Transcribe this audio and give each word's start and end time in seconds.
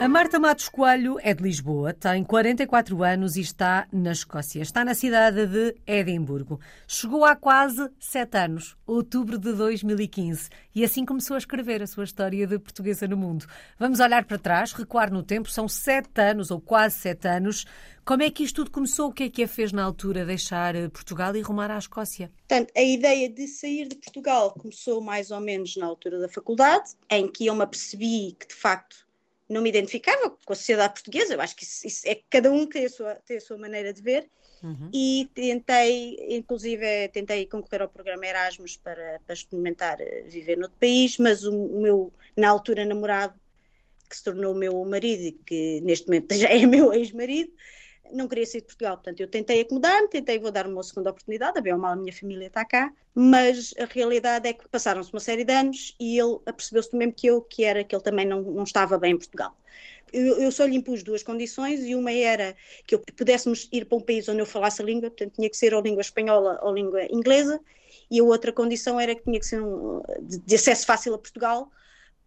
A 0.00 0.06
Marta 0.06 0.38
Matos 0.38 0.68
Coelho 0.68 1.18
é 1.20 1.34
de 1.34 1.42
Lisboa, 1.42 1.92
tem 1.92 2.22
44 2.22 3.02
anos 3.02 3.34
e 3.34 3.40
está 3.40 3.88
na 3.92 4.12
Escócia. 4.12 4.62
Está 4.62 4.84
na 4.84 4.94
cidade 4.94 5.44
de 5.44 5.74
Edimburgo. 5.84 6.60
Chegou 6.86 7.24
há 7.24 7.34
quase 7.34 7.90
7 7.98 8.38
anos, 8.38 8.76
outubro 8.86 9.36
de 9.36 9.52
2015, 9.52 10.50
e 10.72 10.84
assim 10.84 11.04
começou 11.04 11.34
a 11.34 11.38
escrever 11.38 11.82
a 11.82 11.86
sua 11.88 12.04
história 12.04 12.46
de 12.46 12.60
portuguesa 12.60 13.08
no 13.08 13.16
mundo. 13.16 13.44
Vamos 13.76 13.98
olhar 13.98 14.24
para 14.24 14.38
trás, 14.38 14.72
recuar 14.72 15.12
no 15.12 15.20
tempo, 15.20 15.50
são 15.50 15.66
7 15.66 16.08
anos 16.20 16.52
ou 16.52 16.60
quase 16.60 16.94
7 17.00 17.26
anos. 17.26 17.66
Como 18.04 18.22
é 18.22 18.30
que 18.30 18.44
isto 18.44 18.54
tudo 18.54 18.70
começou? 18.70 19.08
O 19.08 19.12
que 19.12 19.24
é 19.24 19.28
que 19.28 19.42
a 19.42 19.48
fez 19.48 19.72
na 19.72 19.82
altura 19.82 20.24
deixar 20.24 20.76
eh, 20.76 20.88
Portugal 20.88 21.34
e 21.34 21.42
rumar 21.42 21.72
à 21.72 21.76
Escócia? 21.76 22.30
Portanto, 22.48 22.72
a 22.76 22.82
ideia 22.82 23.28
de 23.28 23.48
sair 23.48 23.88
de 23.88 23.96
Portugal 23.96 24.52
começou 24.52 25.00
mais 25.00 25.32
ou 25.32 25.40
menos 25.40 25.76
na 25.76 25.86
altura 25.86 26.20
da 26.20 26.28
faculdade, 26.28 26.92
em 27.10 27.26
que 27.26 27.46
eu 27.46 27.54
me 27.56 27.64
apercebi 27.64 28.36
que 28.38 28.46
de 28.46 28.54
facto 28.54 29.07
não 29.48 29.62
me 29.62 29.70
identificava 29.70 30.30
com 30.30 30.52
a 30.52 30.56
sociedade 30.56 30.94
portuguesa, 30.94 31.34
eu 31.34 31.40
acho 31.40 31.56
que 31.56 31.64
isso, 31.64 31.86
isso 31.86 32.06
é 32.06 32.20
cada 32.28 32.52
um 32.52 32.66
tem 32.66 32.84
a 32.84 32.90
sua, 32.90 33.14
tem 33.14 33.38
a 33.38 33.40
sua 33.40 33.56
maneira 33.56 33.92
de 33.92 34.02
ver, 34.02 34.28
uhum. 34.62 34.90
e 34.92 35.28
tentei, 35.34 36.36
inclusive, 36.36 37.08
tentei 37.08 37.46
concorrer 37.46 37.82
ao 37.82 37.88
programa 37.88 38.26
Erasmus 38.26 38.76
para, 38.76 39.20
para 39.24 39.34
experimentar 39.34 40.00
eh, 40.00 40.24
viver 40.26 40.58
noutro 40.58 40.76
país, 40.78 41.16
mas 41.18 41.44
o, 41.44 41.54
o, 41.54 41.80
meu, 41.80 42.12
na 42.36 42.48
altura, 42.48 42.84
namorado, 42.84 43.34
que 44.08 44.16
se 44.16 44.24
tornou 44.24 44.54
meu 44.54 44.84
marido 44.84 45.22
e 45.22 45.32
que 45.32 45.80
neste 45.82 46.06
momento 46.06 46.34
já 46.36 46.48
é 46.48 46.66
meu 46.66 46.92
ex-marido, 46.92 47.52
não 48.12 48.28
queria 48.28 48.46
sair 48.46 48.60
de 48.60 48.66
Portugal, 48.66 48.96
portanto 48.96 49.20
eu 49.20 49.28
tentei 49.28 49.60
acomodar-me, 49.60 50.08
tentei 50.08 50.38
vou 50.38 50.50
dar 50.50 50.66
uma 50.66 50.82
segunda 50.82 51.10
oportunidade, 51.10 51.58
a 51.58 51.62
bem 51.62 51.72
ou 51.72 51.78
mal 51.78 51.92
a 51.92 51.96
minha 51.96 52.12
família 52.12 52.46
está 52.46 52.64
cá, 52.64 52.92
mas 53.14 53.74
a 53.78 53.84
realidade 53.84 54.48
é 54.48 54.52
que 54.52 54.68
passaram-se 54.68 55.12
uma 55.12 55.20
série 55.20 55.44
de 55.44 55.52
anos 55.52 55.94
e 55.98 56.18
ele 56.18 56.38
apercebeu-se 56.46 56.90
do 56.90 56.98
mesmo 56.98 57.12
que 57.12 57.26
eu, 57.26 57.42
que 57.42 57.64
era 57.64 57.84
que 57.84 57.94
ele 57.94 58.02
também 58.02 58.26
não, 58.26 58.42
não 58.42 58.64
estava 58.64 58.98
bem 58.98 59.12
em 59.12 59.18
Portugal. 59.18 59.56
Eu, 60.12 60.50
só 60.50 60.64
lhe 60.64 60.74
impus 60.74 61.02
duas 61.02 61.22
condições 61.22 61.84
e 61.84 61.94
uma 61.94 62.10
era 62.10 62.56
que 62.86 62.94
eu 62.94 63.02
pudéssemos 63.14 63.68
ir 63.70 63.84
para 63.84 63.98
um 63.98 64.00
país 64.00 64.26
onde 64.28 64.40
eu 64.40 64.46
falasse 64.46 64.80
a 64.80 64.84
língua, 64.84 65.10
portanto 65.10 65.34
tinha 65.34 65.50
que 65.50 65.56
ser 65.56 65.74
ou 65.74 65.82
língua 65.82 66.00
espanhola 66.00 66.58
ou 66.62 66.72
língua 66.72 67.04
inglesa, 67.12 67.60
e 68.10 68.18
a 68.20 68.24
outra 68.24 68.52
condição 68.52 68.98
era 68.98 69.14
que 69.14 69.22
tinha 69.22 69.38
que 69.38 69.46
ser 69.46 69.60
um, 69.60 70.00
de 70.22 70.54
acesso 70.54 70.86
fácil 70.86 71.12
a 71.12 71.18
Portugal, 71.18 71.70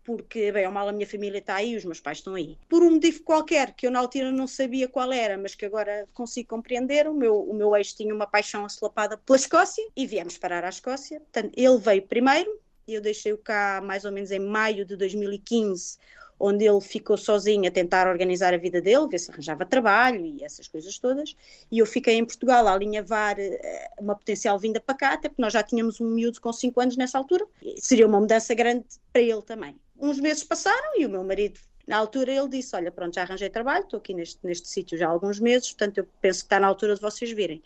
porque, 0.03 0.51
bem 0.51 0.65
ou 0.65 0.71
mal, 0.71 0.87
a 0.87 0.91
minha 0.91 1.07
família 1.07 1.39
está 1.39 1.55
aí, 1.55 1.75
os 1.75 1.85
meus 1.85 1.99
pais 1.99 2.19
estão 2.19 2.35
aí. 2.35 2.57
Por 2.67 2.83
um 2.83 2.91
motivo 2.91 3.23
qualquer, 3.23 3.73
que 3.73 3.87
eu 3.87 3.91
na 3.91 3.99
altura 3.99 4.31
não 4.31 4.47
sabia 4.47 4.87
qual 4.87 5.11
era, 5.11 5.37
mas 5.37 5.55
que 5.55 5.65
agora 5.65 6.07
consigo 6.13 6.49
compreender, 6.49 7.07
o 7.07 7.13
meu, 7.13 7.41
o 7.41 7.53
meu 7.53 7.75
ex 7.75 7.93
tinha 7.93 8.13
uma 8.13 8.27
paixão 8.27 8.65
assolapada 8.65 9.17
pela 9.17 9.37
Escócia 9.37 9.85
e 9.95 10.07
viemos 10.07 10.37
parar 10.37 10.63
à 10.63 10.69
Escócia. 10.69 11.19
Portanto, 11.19 11.51
ele 11.55 11.77
veio 11.77 12.01
primeiro, 12.03 12.59
eu 12.87 13.01
deixei-o 13.01 13.37
cá 13.37 13.81
mais 13.83 14.05
ou 14.05 14.11
menos 14.11 14.31
em 14.31 14.39
maio 14.39 14.85
de 14.85 14.95
2015, 14.95 15.97
onde 16.41 16.65
ele 16.65 16.81
ficou 16.81 17.15
sozinho 17.15 17.67
a 17.67 17.71
tentar 17.71 18.07
organizar 18.07 18.51
a 18.51 18.57
vida 18.57 18.81
dele, 18.81 19.07
ver 19.07 19.19
se 19.19 19.29
arranjava 19.29 19.63
trabalho 19.63 20.25
e 20.25 20.43
essas 20.43 20.67
coisas 20.67 20.97
todas. 20.97 21.35
E 21.71 21.77
eu 21.77 21.85
fiquei 21.85 22.15
em 22.15 22.25
Portugal 22.25 22.67
a 22.67 22.73
alinhavar 22.73 23.39
eh, 23.39 23.89
uma 23.99 24.15
potencial 24.15 24.57
vinda 24.57 24.79
para 24.81 24.95
cá, 24.95 25.13
até 25.13 25.29
porque 25.29 25.41
nós 25.41 25.53
já 25.53 25.61
tínhamos 25.61 26.01
um 26.01 26.09
miúdo 26.09 26.41
com 26.41 26.51
5 26.51 26.81
anos 26.81 26.97
nessa 26.97 27.17
altura. 27.17 27.45
Seria 27.77 28.07
uma 28.07 28.19
mudança 28.19 28.55
grande 28.55 28.85
para 29.13 29.21
ele 29.21 29.41
também 29.43 29.75
uns 30.01 30.19
meses 30.19 30.43
passaram 30.43 30.99
e 30.99 31.05
o 31.05 31.09
meu 31.09 31.23
marido, 31.23 31.59
na 31.87 31.97
altura, 31.97 32.31
ele 32.31 32.49
disse: 32.49 32.75
Olha, 32.75 32.91
pronto, 32.91 33.13
já 33.15 33.21
arranjei 33.21 33.49
trabalho, 33.49 33.83
estou 33.83 33.99
aqui 33.99 34.13
neste, 34.13 34.39
neste 34.43 34.67
sítio 34.67 34.97
já 34.97 35.07
há 35.07 35.11
alguns 35.11 35.39
meses, 35.39 35.71
portanto, 35.71 35.99
eu 35.99 36.07
penso 36.19 36.39
que 36.39 36.45
está 36.45 36.59
na 36.59 36.67
altura 36.67 36.95
de 36.95 37.01
vocês 37.01 37.31
virem. 37.31 37.61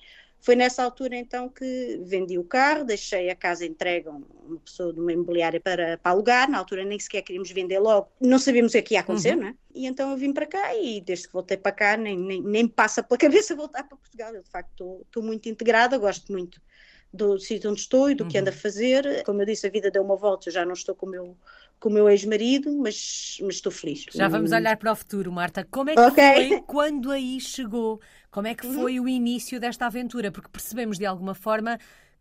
Foi 0.45 0.56
nessa 0.56 0.83
altura 0.83 1.16
então 1.16 1.50
que 1.50 2.00
vendi 2.03 2.38
o 2.38 2.44
carro, 2.44 2.83
deixei 2.83 3.31
a 3.31 3.36
casa 3.36 3.66
entregue 3.66 4.08
a 4.08 4.11
uma 4.11 4.59
pessoa 4.63 4.94
de 4.94 5.00
uma 5.00 5.11
imobiliária 5.11 5.59
para, 5.59 5.97
para 5.97 6.12
alugar. 6.12 6.47
Na 6.47 6.59
altura 6.59 6.85
nem 6.85 7.00
sequer 7.00 7.24
queríamos 7.24 7.50
vender 7.50 7.79
logo, 7.79 8.12
não 8.22 8.38
sabíamos 8.38 8.75
o 8.75 8.84
que 8.84 8.94
ia 8.94 9.00
acontecer, 9.00 9.34
uhum. 9.34 9.41
não 9.41 9.47
é? 9.47 9.56
E 9.74 9.88
então 9.88 10.12
eu 10.12 10.18
vim 10.18 10.31
para 10.31 10.45
cá 10.45 10.75
e 10.75 11.01
desde 11.01 11.28
que 11.28 11.34
voltei 11.34 11.57
para 11.57 11.72
cá 11.72 11.97
nem, 11.97 12.16
nem, 12.16 12.44
nem 12.44 12.68
passa 12.68 13.01
pela 13.01 13.18
cabeça 13.18 13.56
voltar 13.56 13.85
para 13.85 13.97
Portugal. 13.97 14.35
Eu 14.35 14.44
de 14.44 14.50
facto 14.50 14.69
estou, 14.69 15.01
estou 15.01 15.24
muito 15.24 15.50
integrada, 15.50 15.97
gosto 15.97 16.31
muito 16.31 16.62
do 17.12 17.40
sítio 17.40 17.72
onde 17.72 17.79
estou 17.79 18.12
e 18.12 18.13
do 18.13 18.25
uhum. 18.25 18.29
que 18.29 18.38
ando 18.38 18.50
a 18.50 18.53
fazer. 18.53 19.24
Como 19.24 19.41
eu 19.41 19.47
disse, 19.47 19.66
a 19.66 19.69
vida 19.72 19.90
deu 19.90 20.03
uma 20.03 20.16
volta, 20.16 20.50
eu 20.50 20.53
já 20.53 20.63
não 20.63 20.74
estou 20.74 20.94
com 20.94 21.07
o 21.07 21.09
meu 21.09 21.38
com 21.85 21.90
o 21.90 21.94
meu 21.94 22.09
ex-marido, 22.09 22.75
mas, 22.79 23.38
mas 23.41 23.57
estou 23.57 23.72
feliz. 23.72 24.07
Já 24.12 24.28
vamos 24.28 24.51
olhar 24.51 24.75
para 24.75 24.91
o 24.91 24.96
futuro, 24.96 25.31
Marta. 25.31 25.63
Como 25.69 25.91
é 25.91 25.94
que 25.94 26.01
okay. 26.01 26.47
foi 26.47 26.62
quando 26.63 27.12
aí 27.12 27.40
chegou? 27.40 28.01
Como 28.31 28.47
é 28.47 28.56
que 28.56 28.66
foi 28.66 28.97
uhum. 28.97 29.06
o 29.06 29.07
início 29.07 29.59
desta 29.59 29.85
aventura? 29.85 30.31
Porque 30.31 30.50
percebemos 30.50 30.97
de 30.97 31.06
alguma 31.06 31.35
forma 31.35 31.78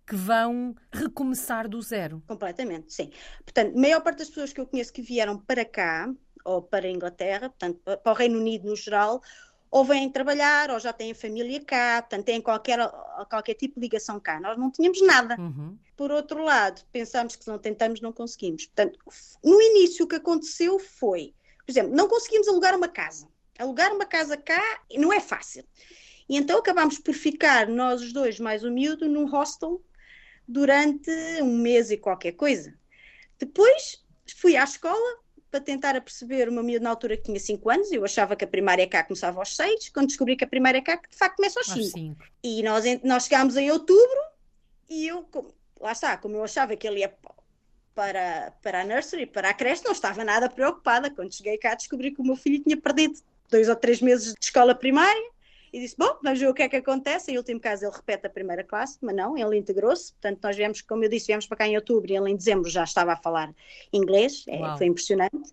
que 0.06 0.14
vão 0.14 0.74
recomeçar 0.92 1.66
do 1.66 1.80
zero. 1.80 2.22
Completamente, 2.26 2.92
sim. 2.92 3.10
Portanto, 3.42 3.74
a 3.74 3.80
maior 3.80 4.02
parte 4.02 4.18
das 4.18 4.28
pessoas 4.28 4.52
que 4.52 4.60
eu 4.60 4.66
conheço 4.66 4.92
que 4.92 5.00
vieram 5.00 5.38
para 5.38 5.64
cá, 5.64 6.12
ou 6.44 6.60
para 6.60 6.86
a 6.86 6.90
Inglaterra, 6.90 7.48
portanto, 7.48 7.80
para 7.82 8.12
o 8.12 8.14
Reino 8.14 8.38
Unido 8.38 8.68
no 8.68 8.76
geral, 8.76 9.22
ou 9.74 9.84
vêm 9.84 10.08
trabalhar, 10.08 10.70
ou 10.70 10.78
já 10.78 10.92
têm 10.92 11.12
família 11.14 11.60
cá, 11.64 12.00
portanto 12.00 12.26
têm 12.26 12.40
qualquer, 12.40 12.78
qualquer 13.28 13.54
tipo 13.54 13.74
de 13.74 13.80
ligação 13.80 14.20
cá. 14.20 14.38
Nós 14.38 14.56
não 14.56 14.70
tínhamos 14.70 15.04
nada. 15.04 15.34
Uhum. 15.36 15.76
Por 15.96 16.12
outro 16.12 16.44
lado, 16.44 16.80
pensamos 16.92 17.34
que 17.34 17.42
se 17.42 17.50
não 17.50 17.58
tentamos, 17.58 18.00
não 18.00 18.12
conseguimos. 18.12 18.66
Portanto, 18.66 19.00
no 19.42 19.60
início 19.60 20.04
o 20.04 20.08
que 20.08 20.14
aconteceu 20.14 20.78
foi, 20.78 21.34
por 21.66 21.72
exemplo, 21.72 21.92
não 21.92 22.06
conseguimos 22.06 22.46
alugar 22.46 22.76
uma 22.76 22.86
casa. 22.86 23.26
Alugar 23.58 23.92
uma 23.92 24.06
casa 24.06 24.36
cá 24.36 24.62
não 24.96 25.12
é 25.12 25.18
fácil. 25.18 25.64
E 26.28 26.36
então 26.36 26.60
acabámos 26.60 27.00
por 27.00 27.12
ficar, 27.12 27.66
nós 27.66 28.00
os 28.00 28.12
dois, 28.12 28.38
mais 28.38 28.62
o 28.62 28.70
miúdo, 28.70 29.08
num 29.08 29.26
hostel 29.26 29.82
durante 30.46 31.10
um 31.42 31.58
mês 31.58 31.90
e 31.90 31.96
qualquer 31.96 32.32
coisa. 32.34 32.72
Depois 33.40 34.04
fui 34.36 34.54
à 34.54 34.62
escola, 34.62 35.18
para 35.54 35.60
tentar 35.60 36.00
perceber 36.00 36.48
uma 36.48 36.64
miúda 36.64 36.82
na 36.82 36.90
altura 36.90 37.16
que 37.16 37.22
tinha 37.22 37.38
5 37.38 37.70
anos, 37.70 37.92
eu 37.92 38.04
achava 38.04 38.34
que 38.34 38.44
a 38.44 38.48
primária 38.48 38.88
cá 38.88 39.04
começava 39.04 39.38
aos 39.38 39.54
6, 39.54 39.90
quando 39.90 40.08
descobri 40.08 40.34
que 40.34 40.42
a 40.42 40.48
primária 40.48 40.82
cá 40.82 40.96
de 40.96 41.16
facto 41.16 41.36
começa 41.36 41.60
aos 41.60 41.68
5. 41.68 42.16
E 42.42 42.60
nós, 42.64 42.84
nós 43.04 43.26
chegámos 43.26 43.56
em 43.56 43.70
outubro 43.70 44.18
e 44.90 45.06
eu, 45.06 45.24
lá 45.80 45.92
está, 45.92 46.16
como 46.16 46.34
eu 46.34 46.42
achava 46.42 46.74
que 46.74 46.88
ele 46.88 47.00
ia 47.00 47.14
para, 47.94 48.52
para 48.60 48.80
a 48.80 48.84
nursery, 48.84 49.26
para 49.26 49.50
a 49.50 49.54
creche, 49.54 49.84
não 49.84 49.92
estava 49.92 50.24
nada 50.24 50.50
preocupada. 50.50 51.08
Quando 51.08 51.32
cheguei 51.32 51.56
cá 51.56 51.76
descobri 51.76 52.10
que 52.10 52.20
o 52.20 52.24
meu 52.24 52.34
filho 52.34 52.60
tinha 52.60 52.76
perdido 52.76 53.20
dois 53.48 53.68
ou 53.68 53.76
três 53.76 54.00
meses 54.00 54.34
de 54.34 54.44
escola 54.44 54.74
primária 54.74 55.30
e 55.74 55.80
disse: 55.80 55.96
Bom, 55.98 56.16
vamos 56.22 56.38
ver 56.38 56.48
o 56.48 56.54
que 56.54 56.62
é 56.62 56.68
que 56.68 56.76
acontece. 56.76 57.32
Em 57.32 57.36
último 57.36 57.58
caso, 57.58 57.84
ele 57.84 57.92
repete 57.92 58.28
a 58.28 58.30
primeira 58.30 58.62
classe, 58.62 58.96
mas 59.02 59.16
não, 59.16 59.36
ele 59.36 59.58
integrou-se. 59.58 60.12
Portanto, 60.12 60.38
nós 60.40 60.54
viemos, 60.54 60.80
como 60.80 61.02
eu 61.02 61.08
disse, 61.08 61.26
viemos 61.26 61.48
para 61.48 61.56
cá 61.56 61.66
em 61.66 61.74
outubro 61.74 62.12
e 62.12 62.16
ele 62.16 62.30
em 62.30 62.36
dezembro 62.36 62.70
já 62.70 62.84
estava 62.84 63.14
a 63.14 63.16
falar 63.16 63.52
inglês, 63.92 64.44
é, 64.46 64.76
foi 64.78 64.86
impressionante. 64.86 65.52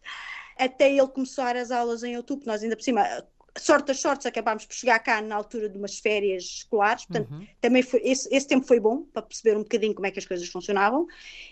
Até 0.55 0.91
ele 0.91 1.07
começar 1.07 1.55
as 1.55 1.71
aulas 1.71 2.03
em 2.03 2.15
outubro, 2.15 2.45
nós 2.45 2.61
ainda 2.61 2.75
por 2.75 2.83
cima 2.83 3.03
sorte 3.59 3.87
das 3.87 3.99
sortes, 3.99 4.25
acabámos 4.25 4.65
por 4.65 4.73
chegar 4.73 4.99
cá 4.99 5.21
na 5.21 5.35
altura 5.35 5.67
de 5.67 5.77
umas 5.77 5.99
férias 5.99 6.43
escolares, 6.43 7.05
portanto, 7.05 7.31
uhum. 7.31 7.45
também 7.59 7.81
foi, 7.83 8.01
esse, 8.03 8.33
esse, 8.33 8.47
tempo 8.47 8.65
foi 8.65 8.79
bom 8.79 9.03
para 9.03 9.21
perceber 9.21 9.57
um 9.57 9.63
bocadinho 9.63 9.93
como 9.93 10.07
é 10.07 10.11
que 10.11 10.19
as 10.19 10.25
coisas 10.25 10.47
funcionavam. 10.47 11.05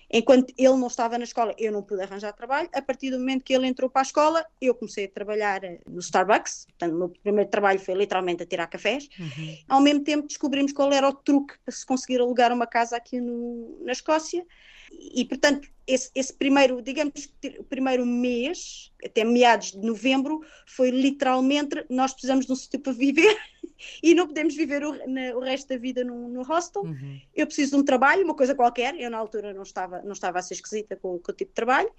Enquanto 0.09 0.53
ele 0.57 0.75
não 0.75 0.87
estava 0.87 1.17
na 1.17 1.23
escola, 1.23 1.53
eu 1.57 1.71
não 1.71 1.83
pude 1.83 2.01
arranjar 2.01 2.31
trabalho. 2.33 2.69
A 2.73 2.81
partir 2.81 3.11
do 3.11 3.19
momento 3.19 3.43
que 3.43 3.53
ele 3.53 3.67
entrou 3.67 3.89
para 3.89 4.01
a 4.01 4.03
escola, 4.03 4.45
eu 4.61 4.73
comecei 4.73 5.05
a 5.05 5.09
trabalhar 5.09 5.63
eh, 5.63 5.79
no 5.87 5.99
Starbucks, 5.99 6.65
portanto, 6.67 6.95
o 6.95 6.97
meu 6.97 7.09
primeiro 7.09 7.49
trabalho 7.49 7.79
foi 7.79 7.93
literalmente 7.95 8.43
a 8.43 8.45
tirar 8.45 8.67
cafés. 8.67 9.09
Uhum. 9.19 9.57
Ao 9.67 9.81
mesmo 9.81 10.03
tempo, 10.03 10.27
descobrimos 10.27 10.71
qual 10.71 10.91
era 10.93 11.07
o 11.07 11.13
truque 11.13 11.55
para 11.65 11.73
se 11.73 11.85
conseguir 11.85 12.21
alugar 12.21 12.53
uma 12.53 12.65
casa 12.65 12.95
aqui 12.95 13.19
no, 13.19 13.77
na 13.83 13.91
Escócia. 13.91 14.45
E, 14.91 15.25
portanto, 15.25 15.69
esse, 15.87 16.11
esse, 16.13 16.33
primeiro, 16.33 16.81
digamos, 16.81 17.31
o 17.57 17.63
primeiro 17.63 18.05
mês, 18.05 18.91
até 19.03 19.23
meados 19.23 19.71
de 19.71 19.79
novembro, 19.79 20.41
foi 20.65 20.91
literalmente 20.91 21.85
nós 21.89 22.13
precisamos 22.13 22.45
de 22.45 22.51
um 22.51 22.55
sítio 22.55 22.79
para 22.79 22.93
viver 22.93 23.37
e 24.03 24.13
não 24.13 24.27
podemos 24.27 24.55
viver 24.55 24.83
o, 24.83 24.91
na, 25.07 25.35
o 25.35 25.39
resto 25.39 25.69
da 25.69 25.77
vida 25.77 26.03
no, 26.03 26.29
no 26.29 26.43
hostel. 26.43 26.83
Uhum. 26.83 27.19
Eu 27.35 27.45
preciso 27.45 27.71
de 27.71 27.77
um 27.77 27.83
trabalho, 27.83 28.23
uma 28.23 28.35
coisa 28.35 28.53
qualquer. 28.53 28.95
Eu, 28.99 29.09
na 29.09 29.17
altura, 29.17 29.53
não 29.53 29.63
estava, 29.63 30.01
não 30.01 30.13
estava 30.13 30.39
a 30.39 30.41
ser 30.41 30.55
esquisita 30.55 30.95
com, 30.95 31.17
com 31.19 31.31
o 31.31 31.35
tipo 31.35 31.51
de 31.51 31.55
trabalho. 31.55 31.91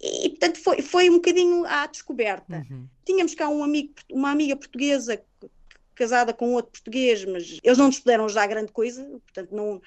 E, 0.00 0.28
portanto, 0.30 0.58
foi, 0.58 0.82
foi 0.82 1.08
um 1.08 1.14
bocadinho 1.14 1.64
à 1.64 1.86
descoberta. 1.86 2.66
Uhum. 2.70 2.86
Tínhamos 3.04 3.34
cá 3.34 3.48
um 3.48 3.62
amigo, 3.62 3.94
uma 4.10 4.30
amiga 4.30 4.56
portuguesa 4.56 5.22
casada 5.94 6.32
com 6.32 6.52
outro 6.52 6.72
português, 6.72 7.24
mas 7.24 7.58
eles 7.62 7.78
não 7.78 7.86
nos 7.86 8.00
puderam 8.00 8.24
ajudar 8.24 8.46
grande 8.48 8.72
coisa, 8.72 9.04
portanto, 9.04 9.54
não 9.54 9.80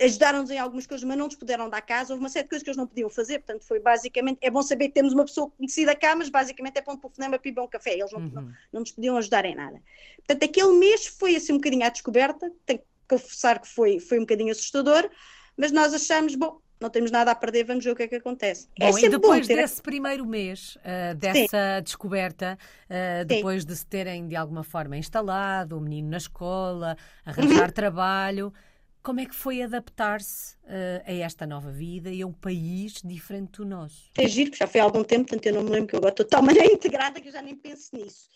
ajudaram-nos 0.00 0.50
em 0.50 0.58
algumas 0.58 0.86
coisas, 0.86 1.06
mas 1.06 1.16
não 1.16 1.26
nos 1.26 1.36
puderam 1.36 1.68
dar 1.68 1.80
casa. 1.80 2.12
Houve 2.12 2.22
uma 2.22 2.28
série 2.28 2.44
de 2.44 2.50
coisas 2.50 2.62
que 2.62 2.70
eles 2.70 2.76
não 2.76 2.86
podiam 2.86 3.08
fazer, 3.08 3.38
portanto, 3.38 3.64
foi 3.64 3.80
basicamente. 3.80 4.38
É 4.40 4.50
bom 4.50 4.62
saber 4.62 4.88
que 4.88 4.94
temos 4.94 5.12
uma 5.12 5.24
pessoa 5.24 5.50
conhecida 5.50 5.94
cá, 5.94 6.14
mas 6.16 6.28
basicamente 6.28 6.78
é 6.78 6.82
ponto 6.82 7.00
para 7.00 7.10
o 7.10 7.14
cinema 7.14 7.38
para 7.38 7.62
um 7.62 7.68
café. 7.68 7.94
Eles 7.94 8.12
não, 8.12 8.20
uhum. 8.20 8.30
não, 8.30 8.42
não, 8.72 8.80
nos 8.80 8.92
podiam 8.92 9.16
ajudar 9.16 9.44
em 9.44 9.54
nada. 9.54 9.80
Portanto, 10.16 10.42
aquele 10.42 10.72
mês 10.78 11.06
foi 11.06 11.36
assim 11.36 11.52
um 11.52 11.56
bocadinho 11.56 11.84
à 11.84 11.88
descoberta, 11.88 12.50
tenho 12.66 12.80
que 12.80 12.84
confessar 13.08 13.60
que 13.60 13.68
foi, 13.68 14.00
foi 14.00 14.18
um 14.18 14.22
bocadinho 14.22 14.50
assustador, 14.50 15.08
mas 15.56 15.72
nós 15.72 15.94
achamos, 15.94 16.34
bom, 16.34 16.60
não 16.80 16.88
temos 16.90 17.10
nada 17.10 17.30
a 17.30 17.34
perder, 17.34 17.64
vamos 17.64 17.84
ver 17.84 17.90
o 17.90 17.96
que 17.96 18.04
é 18.04 18.08
que 18.08 18.16
acontece. 18.16 18.68
Bom, 18.78 18.96
é 18.96 19.00
e 19.02 19.08
depois 19.08 19.46
ter... 19.46 19.56
desse 19.56 19.82
primeiro 19.82 20.24
mês, 20.24 20.76
uh, 20.76 21.14
dessa 21.16 21.78
Sim. 21.78 21.82
descoberta, 21.82 22.58
uh, 22.84 23.24
depois 23.24 23.64
de 23.64 23.74
se 23.74 23.84
terem 23.84 24.28
de 24.28 24.36
alguma 24.36 24.62
forma 24.62 24.96
instalado 24.96 25.76
o 25.76 25.80
menino 25.80 26.10
na 26.10 26.18
escola, 26.18 26.96
arranjar 27.24 27.66
uhum. 27.66 27.72
trabalho, 27.72 28.54
Como 29.02 29.20
é 29.20 29.26
que 29.26 29.34
foi 29.34 29.62
adaptar-se 29.62 30.54
uh, 30.64 31.02
a 31.06 31.12
esta 31.12 31.46
nova 31.46 31.70
vida 31.70 32.10
e 32.10 32.22
a 32.22 32.26
um 32.26 32.32
país 32.32 33.00
diferente 33.04 33.58
do 33.58 33.64
nosso? 33.64 34.10
É 34.16 34.26
giro, 34.28 34.54
já 34.54 34.66
foi 34.66 34.80
há 34.80 34.84
algum 34.84 35.04
tempo, 35.04 35.28
portanto 35.28 35.46
eu 35.46 35.54
não 35.54 35.62
me 35.62 35.70
lembro 35.70 35.88
que 35.88 35.94
eu 35.94 35.98
agora 35.98 36.12
estou 36.12 36.24
de 36.24 36.30
tal 36.30 36.42
maneira 36.42 36.72
integrada 36.72 37.20
que 37.20 37.28
eu 37.28 37.32
já 37.32 37.42
nem 37.42 37.56
penso 37.56 37.96
nisso. 37.96 38.28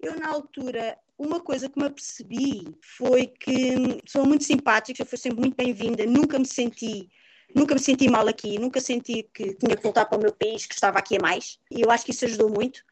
Eu, 0.00 0.18
na 0.18 0.28
altura, 0.28 0.98
uma 1.18 1.40
coisa 1.40 1.68
que 1.68 1.78
me 1.78 1.86
apercebi 1.86 2.76
foi 2.82 3.26
que 3.26 3.76
hum, 3.76 3.98
sou 4.06 4.26
muito 4.26 4.44
simpática, 4.44 5.02
eu 5.02 5.06
fui 5.06 5.18
sempre 5.18 5.40
muito 5.40 5.56
bem-vinda, 5.56 6.04
nunca 6.06 6.38
me 6.38 6.46
senti 6.46 7.08
nunca 7.54 7.74
me 7.74 7.80
senti 7.80 8.08
mal 8.08 8.26
aqui, 8.26 8.58
nunca 8.58 8.80
senti 8.80 9.22
que 9.32 9.54
tinha 9.54 9.76
que 9.76 9.82
voltar 9.82 10.06
para 10.06 10.18
o 10.18 10.20
meu 10.20 10.32
país, 10.32 10.66
que 10.66 10.74
estava 10.74 10.98
aqui 10.98 11.16
a 11.16 11.22
mais, 11.22 11.58
e 11.70 11.82
eu 11.82 11.90
acho 11.90 12.04
que 12.04 12.10
isso 12.10 12.24
ajudou 12.24 12.50
muito, 12.50 12.82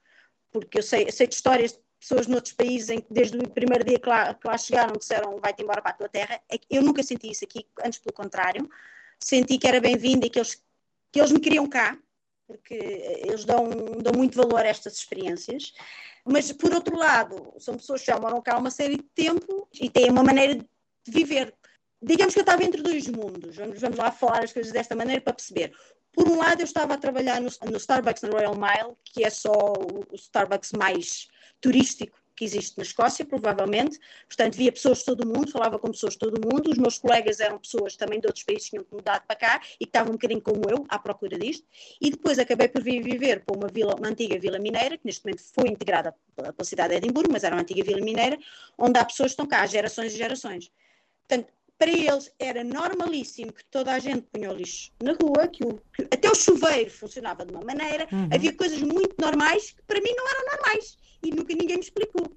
porque 0.53 0.79
eu 0.79 0.83
sei, 0.83 1.05
eu 1.05 1.13
sei 1.13 1.27
de 1.27 1.35
histórias 1.35 1.79
pessoas 2.03 2.27
noutros 2.27 2.53
países 2.53 2.91
em 2.91 3.01
que 3.01 3.07
desde 3.15 3.39
o 3.39 3.49
primeiro 3.49 3.85
dia 3.85 3.97
que 3.97 4.09
lá, 4.09 4.35
que 4.35 4.47
lá 4.47 4.59
chegaram 4.59 4.93
disseram 4.99 5.39
vai-te 5.39 5.63
embora 5.63 5.81
para 5.81 5.93
a 5.93 5.95
tua 5.95 6.09
terra, 6.09 6.41
é 6.51 6.59
eu 6.69 6.83
nunca 6.83 7.01
senti 7.01 7.31
isso 7.31 7.45
aqui, 7.45 7.65
antes 7.85 8.01
pelo 8.01 8.13
contrário, 8.13 8.69
senti 9.21 9.57
que 9.57 9.69
era 9.69 9.81
bem-vinda 9.81 10.27
e 10.27 10.31
que 10.31 10.41
eles, 10.41 10.61
que 11.13 11.21
eles 11.21 11.31
me 11.31 11.39
queriam 11.39 11.69
cá, 11.69 11.97
porque 12.45 12.75
eles 12.75 13.45
dão, 13.45 13.69
dão 14.03 14.13
muito 14.17 14.37
valor 14.37 14.67
a 14.67 14.69
estas 14.69 14.95
experiências, 14.95 15.73
mas 16.25 16.51
por 16.51 16.75
outro 16.75 16.97
lado, 16.97 17.55
são 17.61 17.77
pessoas 17.77 18.01
que 18.01 18.09
já 18.09 18.19
moram 18.19 18.43
cá 18.43 18.55
há 18.55 18.59
uma 18.59 18.71
série 18.71 18.97
de 18.97 19.05
tempo 19.15 19.69
e 19.81 19.89
têm 19.89 20.11
uma 20.11 20.25
maneira 20.25 20.57
de 20.57 20.67
viver. 21.07 21.55
Digamos 22.03 22.35
que 22.35 22.41
eu 22.41 22.43
estava 22.43 22.65
entre 22.65 22.83
dois 22.83 23.07
mundos, 23.07 23.55
vamos, 23.55 23.81
vamos 23.81 23.97
lá 23.97 24.11
falar 24.11 24.43
as 24.43 24.53
coisas 24.53 24.73
desta 24.73 24.97
maneira 24.97 25.21
para 25.21 25.35
perceber. 25.35 25.73
Por 26.13 26.29
um 26.29 26.37
lado, 26.37 26.61
eu 26.61 26.65
estava 26.65 26.95
a 26.95 26.99
trabalhar 26.99 27.41
no, 27.41 27.49
no 27.71 27.77
Starbucks 27.77 28.23
na 28.23 28.31
Royal 28.31 28.57
Mile, 28.57 28.97
que 29.05 29.25
é 29.25 29.31
só 29.31 29.53
o, 29.53 30.01
o, 30.13 30.17
Starbucks 30.17 30.73
mais 30.73 31.29
turístico 31.63 32.21
que 32.35 32.45
existe 32.45 32.77
na 32.77 32.83
Escócia, 32.83 33.25
provavelmente. 33.25 33.99
Portanto, 34.27 34.57
via 34.57 34.73
pessoas 34.73 34.99
de 34.99 35.05
todo 35.05 35.23
o 35.23 35.27
mundo, 35.27 35.51
falava 35.51 35.79
com 35.79 35.91
pessoas 35.91 36.15
de 36.15 36.19
todo 36.19 36.37
o 36.37 36.41
mundo. 36.41 36.71
Os 36.71 36.79
meus 36.79 36.99
colegas 36.99 37.41
eram 37.41 37.59
pessoas 37.59 37.97
também 37.97 38.21
de 38.21 38.27
outros 38.27 38.45
países 38.45 38.65
que 38.65 38.71
tinham 38.71 38.85
mudado 38.91 39.25
para 39.27 39.37
cá 39.37 39.61
e 39.75 39.85
que 39.85 39.91
estavam 39.91 40.11
um 40.11 40.17
bocadinho 40.17 40.41
como 40.41 40.63
eu, 40.69 40.85
à 40.89 40.99
procura 40.99 41.39
disto. 41.39 41.65
E 42.01 42.11
depois 42.11 42.39
acabei 42.39 42.69
por 42.69 42.83
vir 42.83 43.03
viver 43.03 43.45
para 43.45 43.57
uma, 43.57 43.69
vila, 43.69 43.95
uma 43.95 44.09
antiga 44.09 44.39
vila 44.39 44.59
mineira, 44.59 44.99
que 44.99 45.07
neste 45.07 45.25
momento 45.25 45.43
foi 45.55 45.69
integrada 45.69 46.15
pela, 46.35 46.53
pela 46.53 46.65
cidade 46.65 46.91
de 46.91 46.97
Edimburgo, 46.97 47.33
mas 47.33 47.45
era 47.45 47.55
uma 47.55 47.63
antiga 47.63 47.85
vila 47.85 48.01
mineira, 48.01 48.39
onde 48.77 48.99
há 48.99 49.05
pessoas 49.05 49.29
que 49.29 49.35
estão 49.35 49.47
cá 49.47 49.63
há 49.63 49.67
gerações 49.67 50.13
e 50.15 50.17
gerações. 50.17 50.71
Portanto, 51.29 51.53
para 51.79 51.91
eles 51.91 52.33
era 52.39 52.63
normalíssimo 52.63 53.53
que 53.53 53.65
toda 53.65 53.93
a 53.93 53.99
gente 53.99 54.23
punha 54.33 54.51
o 54.51 54.55
lixo 54.55 54.93
na 55.03 55.13
rua, 55.13 55.49
que, 55.49 55.65
o, 55.65 55.81
que 55.93 56.03
até 56.13 56.31
o 56.31 56.35
chuveiro 56.35 56.91
funcionava 56.91 57.45
de 57.45 57.53
uma 57.53 57.65
maneira, 57.65 58.07
uhum. 58.13 58.29
havia 58.33 58.53
coisas 58.53 58.81
muito 58.81 59.17
normais 59.19 59.73
que 59.73 59.83
para 59.83 60.01
mim 60.01 60.15
não 60.17 60.29
eram 60.29 60.47
normais 60.47 60.97
e 61.23 61.31
nunca 61.31 61.55
ninguém 61.55 61.72
me 61.72 61.72
explicou. 61.83 62.32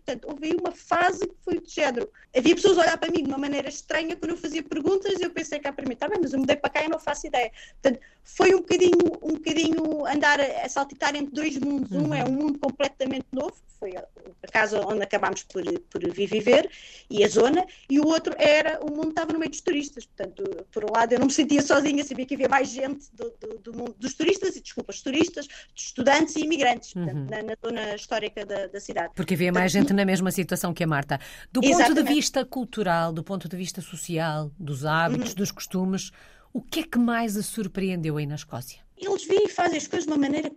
Aí 0.45 0.53
uma 0.53 0.71
fase 0.71 1.27
que 1.27 1.35
foi 1.43 1.59
de 1.59 1.71
género. 1.71 2.07
Havia 2.35 2.53
pessoas 2.53 2.77
a 2.77 2.81
olhar 2.81 2.97
para 2.97 3.11
mim 3.11 3.23
de 3.23 3.29
uma 3.29 3.37
maneira 3.37 3.67
estranha 3.67 4.15
quando 4.15 4.31
eu 4.31 4.37
fazia 4.37 4.61
perguntas 4.61 5.19
e 5.19 5.23
eu 5.23 5.31
pensei 5.31 5.59
cá 5.59 5.73
para 5.73 5.85
mim, 5.85 5.93
está 5.93 6.07
bem, 6.07 6.19
mas 6.21 6.33
eu 6.33 6.39
mudei 6.39 6.55
para 6.55 6.69
cá 6.69 6.83
e 6.83 6.87
não 6.87 6.99
faço 6.99 7.25
ideia. 7.25 7.51
Portanto, 7.81 7.99
foi 8.23 8.53
um 8.53 8.59
bocadinho, 8.59 9.19
um 9.23 9.33
bocadinho 9.33 10.05
andar 10.05 10.39
a, 10.39 10.65
a 10.65 10.69
saltitar 10.69 11.15
entre 11.15 11.33
dois 11.33 11.57
mundos. 11.57 11.91
Uhum. 11.91 12.09
Um 12.09 12.13
é 12.13 12.23
um 12.23 12.31
mundo 12.31 12.59
completamente 12.59 13.25
novo, 13.31 13.55
foi 13.79 13.95
a, 13.97 14.05
casa 14.51 14.81
onde 14.87 15.03
acabámos 15.03 15.43
por, 15.43 15.63
por 15.89 16.01
viver 16.11 16.69
e 17.09 17.23
a 17.23 17.27
zona, 17.27 17.65
e 17.89 17.99
o 17.99 18.07
outro 18.07 18.33
era, 18.37 18.79
o 18.81 18.89
mundo 18.89 19.09
estava 19.09 19.33
no 19.33 19.39
meio 19.39 19.51
dos 19.51 19.61
turistas. 19.61 20.05
Portanto, 20.05 20.65
por 20.71 20.83
um 20.85 20.93
lado 20.93 21.13
eu 21.13 21.19
não 21.19 21.27
me 21.27 21.33
sentia 21.33 21.61
sozinha, 21.61 22.03
sabia 22.03 22.25
que 22.25 22.35
havia 22.35 22.49
mais 22.49 22.69
gente 22.69 23.05
do, 23.13 23.33
do, 23.39 23.57
do 23.59 23.73
mundo 23.73 23.95
dos 23.99 24.13
turistas, 24.13 24.55
e 24.55 24.61
desculpa, 24.61 24.91
os 24.91 25.01
turistas, 25.01 25.47
estudantes 25.75 26.35
e 26.35 26.41
imigrantes, 26.41 26.93
portanto, 26.93 27.17
uhum. 27.17 27.27
na, 27.29 27.43
na, 27.43 27.55
zona 27.63 27.95
histórica 27.95 28.45
da, 28.45 28.67
da 28.67 28.79
cidade. 28.79 29.13
Porque 29.15 29.33
havia 29.33 29.51
mais 29.51 29.71
gente 29.71 29.93
na 29.93 30.05
mesma 30.05 30.31
situação 30.35 30.73
que 30.73 30.83
a 30.83 30.87
Marta. 30.87 31.19
Do 31.51 31.61
ponto 31.61 31.71
Exatamente. 31.71 32.07
de 32.07 32.13
vista 32.13 32.45
cultural, 32.45 33.11
do 33.11 33.23
ponto 33.23 33.49
de 33.49 33.57
vista 33.57 33.81
social, 33.81 34.51
dos 34.59 34.85
hábitos, 34.85 35.29
uhum. 35.29 35.35
dos 35.35 35.51
costumes, 35.51 36.11
o 36.53 36.61
que 36.61 36.81
é 36.81 36.83
que 36.83 36.97
mais 36.97 37.35
a 37.35 37.41
surpreendeu 37.41 38.17
aí 38.17 38.25
na 38.25 38.35
Escócia? 38.35 38.85
Eles 38.97 39.25
veem 39.25 39.45
e 39.45 39.49
fazem 39.49 39.77
as 39.77 39.87
coisas 39.87 40.05
de 40.05 40.13
uma 40.13 40.17
maneira 40.17 40.49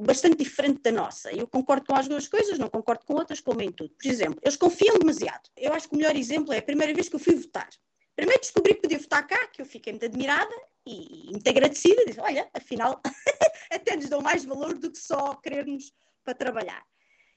bastante 0.00 0.38
diferente 0.38 0.80
da 0.80 0.90
nossa. 0.90 1.30
Eu 1.32 1.46
concordo 1.46 1.84
com 1.86 1.94
as 1.94 2.08
duas 2.08 2.26
coisas, 2.26 2.58
não 2.58 2.70
concordo 2.70 3.04
com 3.04 3.14
outras, 3.14 3.40
como 3.40 3.60
em 3.60 3.70
tudo. 3.70 3.90
Por 3.90 4.08
exemplo, 4.08 4.38
eles 4.42 4.56
confiam 4.56 4.98
demasiado. 4.98 5.50
Eu 5.54 5.74
acho 5.74 5.88
que 5.88 5.94
o 5.94 5.98
melhor 5.98 6.16
exemplo 6.16 6.52
é 6.52 6.58
a 6.58 6.62
primeira 6.62 6.94
vez 6.94 7.10
que 7.10 7.16
eu 7.16 7.20
fui 7.20 7.34
votar. 7.34 7.68
Primeiro 8.16 8.40
descobri 8.40 8.74
que 8.74 8.82
podia 8.82 8.98
votar 8.98 9.26
cá, 9.26 9.48
que 9.48 9.60
eu 9.60 9.66
fiquei 9.66 9.92
muito 9.92 10.06
admirada 10.06 10.54
e 10.86 11.30
muito 11.30 11.46
agradecida. 11.46 12.06
Disse, 12.06 12.20
olha, 12.20 12.48
afinal, 12.54 13.02
até 13.70 13.96
nos 13.96 14.08
dão 14.08 14.22
mais 14.22 14.44
valor 14.44 14.78
do 14.78 14.90
que 14.90 14.98
só 14.98 15.34
querermos 15.34 15.92
para 16.24 16.34
trabalhar. 16.34 16.82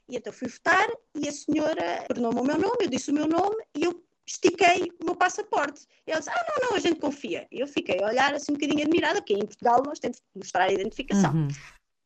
E 0.09 0.17
então 0.17 0.31
fui 0.31 0.47
votar 0.47 0.87
e 1.15 1.27
a 1.27 1.31
senhora 1.31 2.05
tornou-me 2.07 2.39
o 2.39 2.43
meu 2.43 2.57
nome, 2.57 2.85
eu 2.85 2.89
disse 2.89 3.11
o 3.11 3.13
meu 3.13 3.27
nome 3.27 3.57
e 3.75 3.83
eu 3.83 4.03
estiquei 4.25 4.91
o 5.01 5.05
meu 5.05 5.15
passaporte. 5.15 5.85
E 6.05 6.11
ela 6.11 6.19
disse, 6.19 6.31
ah, 6.31 6.45
não, 6.47 6.69
não, 6.69 6.75
a 6.77 6.79
gente 6.79 6.99
confia. 6.99 7.47
Eu 7.51 7.67
fiquei 7.67 8.01
a 8.01 8.07
olhar 8.07 8.33
assim 8.33 8.51
um 8.51 8.55
bocadinho 8.55 8.81
admirada, 8.81 9.21
porque 9.21 9.33
em 9.33 9.45
Portugal 9.45 9.81
nós 9.85 9.99
temos 9.99 10.19
que 10.19 10.25
mostrar 10.35 10.65
a 10.65 10.71
identificação. 10.71 11.33
Uhum. 11.33 11.47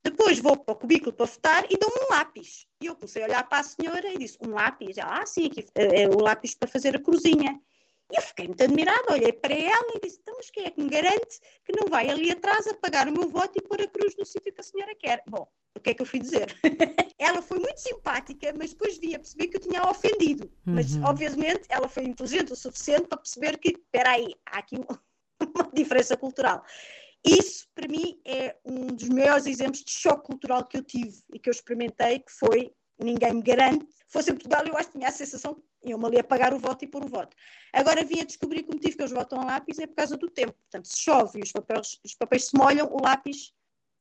Depois 0.03 0.39
vou 0.39 0.57
para 0.57 0.73
o 0.73 0.75
cubículo 0.75 1.13
para 1.13 1.25
votar 1.25 1.65
e 1.69 1.77
dou-me 1.77 2.05
um 2.05 2.09
lápis. 2.09 2.65
E 2.81 2.87
eu 2.87 2.95
comecei 2.95 3.21
a 3.23 3.25
olhar 3.25 3.47
para 3.47 3.59
a 3.59 3.63
senhora 3.63 4.07
e 4.11 4.17
disse, 4.17 4.37
um 4.45 4.51
lápis? 4.51 4.97
Ela, 4.97 5.21
ah, 5.21 5.25
sim, 5.25 5.45
aqui 5.45 5.65
é, 5.75 6.03
é 6.03 6.07
o 6.07 6.19
lápis 6.19 6.55
para 6.55 6.67
fazer 6.67 6.95
a 6.95 6.99
cruzinha. 6.99 7.59
E 8.11 8.17
eu 8.17 8.21
fiquei 8.21 8.47
muito 8.47 8.63
admirada, 8.63 9.13
olhei 9.13 9.31
para 9.31 9.53
ela 9.53 9.87
e 9.95 9.99
disse: 10.01 10.19
então, 10.21 10.35
mas 10.35 10.49
quem 10.49 10.65
é 10.65 10.71
que 10.71 10.81
me 10.81 10.89
garante 10.89 11.39
que 11.63 11.71
não 11.79 11.87
vai 11.89 12.09
ali 12.09 12.31
atrás 12.31 12.67
apagar 12.67 13.07
o 13.07 13.11
meu 13.11 13.29
voto 13.29 13.57
e 13.57 13.61
pôr 13.61 13.81
a 13.81 13.87
cruz 13.87 14.15
no 14.17 14.25
sítio 14.25 14.53
que 14.53 14.59
a 14.59 14.63
senhora 14.63 14.93
quer? 14.95 15.23
Bom, 15.27 15.47
o 15.75 15.79
que 15.79 15.91
é 15.91 15.93
que 15.93 16.01
eu 16.01 16.05
fui 16.05 16.19
dizer? 16.19 16.53
ela 17.17 17.41
foi 17.41 17.59
muito 17.59 17.77
simpática, 17.77 18.53
mas 18.57 18.71
depois 18.71 18.97
vi 18.97 19.15
a 19.15 19.19
perceber 19.19 19.47
que 19.47 19.57
eu 19.57 19.61
tinha 19.61 19.83
ofendido. 19.89 20.45
Uhum. 20.67 20.75
Mas, 20.75 20.95
obviamente, 20.97 21.63
ela 21.69 21.87
foi 21.87 22.03
inteligente 22.03 22.51
o 22.51 22.55
suficiente 22.55 23.07
para 23.07 23.17
perceber 23.17 23.57
que, 23.57 23.69
espera 23.69 24.11
aí, 24.11 24.35
há 24.45 24.59
aqui 24.59 24.75
uma 25.55 25.71
diferença 25.73 26.17
cultural. 26.17 26.63
Isso, 27.25 27.67
para 27.75 27.87
mim, 27.87 28.19
é 28.25 28.57
um 28.65 28.87
dos 28.87 29.07
maiores 29.07 29.45
exemplos 29.45 29.83
de 29.83 29.91
choque 29.91 30.25
cultural 30.25 30.65
que 30.65 30.77
eu 30.77 30.83
tive 30.83 31.21
e 31.31 31.39
que 31.39 31.49
eu 31.49 31.51
experimentei, 31.51 32.19
que 32.19 32.31
foi, 32.31 32.73
ninguém 33.03 33.33
me 33.33 33.41
garante, 33.41 33.87
fosse 34.07 34.31
em 34.31 34.33
Portugal, 34.33 34.65
eu 34.65 34.77
acho 34.77 34.89
que 34.89 34.97
tinha 34.97 35.09
a 35.09 35.11
sensação 35.11 35.61
iam 35.83 36.05
ali 36.05 36.19
a 36.19 36.23
pagar 36.23 36.53
o 36.53 36.59
voto 36.59 36.85
e 36.85 36.87
pôr 36.87 37.03
o 37.03 37.07
voto. 37.07 37.35
Agora 37.73 38.03
vim 38.03 38.19
a 38.19 38.25
descobrir 38.25 38.63
que 38.63 38.69
o 38.69 38.73
motivo 38.73 38.95
que 38.95 39.01
eles 39.01 39.11
votam 39.11 39.41
a 39.41 39.45
lápis 39.45 39.79
é 39.79 39.87
por 39.87 39.95
causa 39.95 40.17
do 40.17 40.29
tempo. 40.29 40.53
Portanto, 40.53 40.87
se 40.87 41.01
chove 41.01 41.39
e 41.39 41.43
os 41.43 41.51
papéis, 41.51 41.99
os 42.03 42.13
papéis 42.13 42.45
se 42.45 42.57
molham, 42.57 42.87
o 42.91 43.01
lápis 43.01 43.53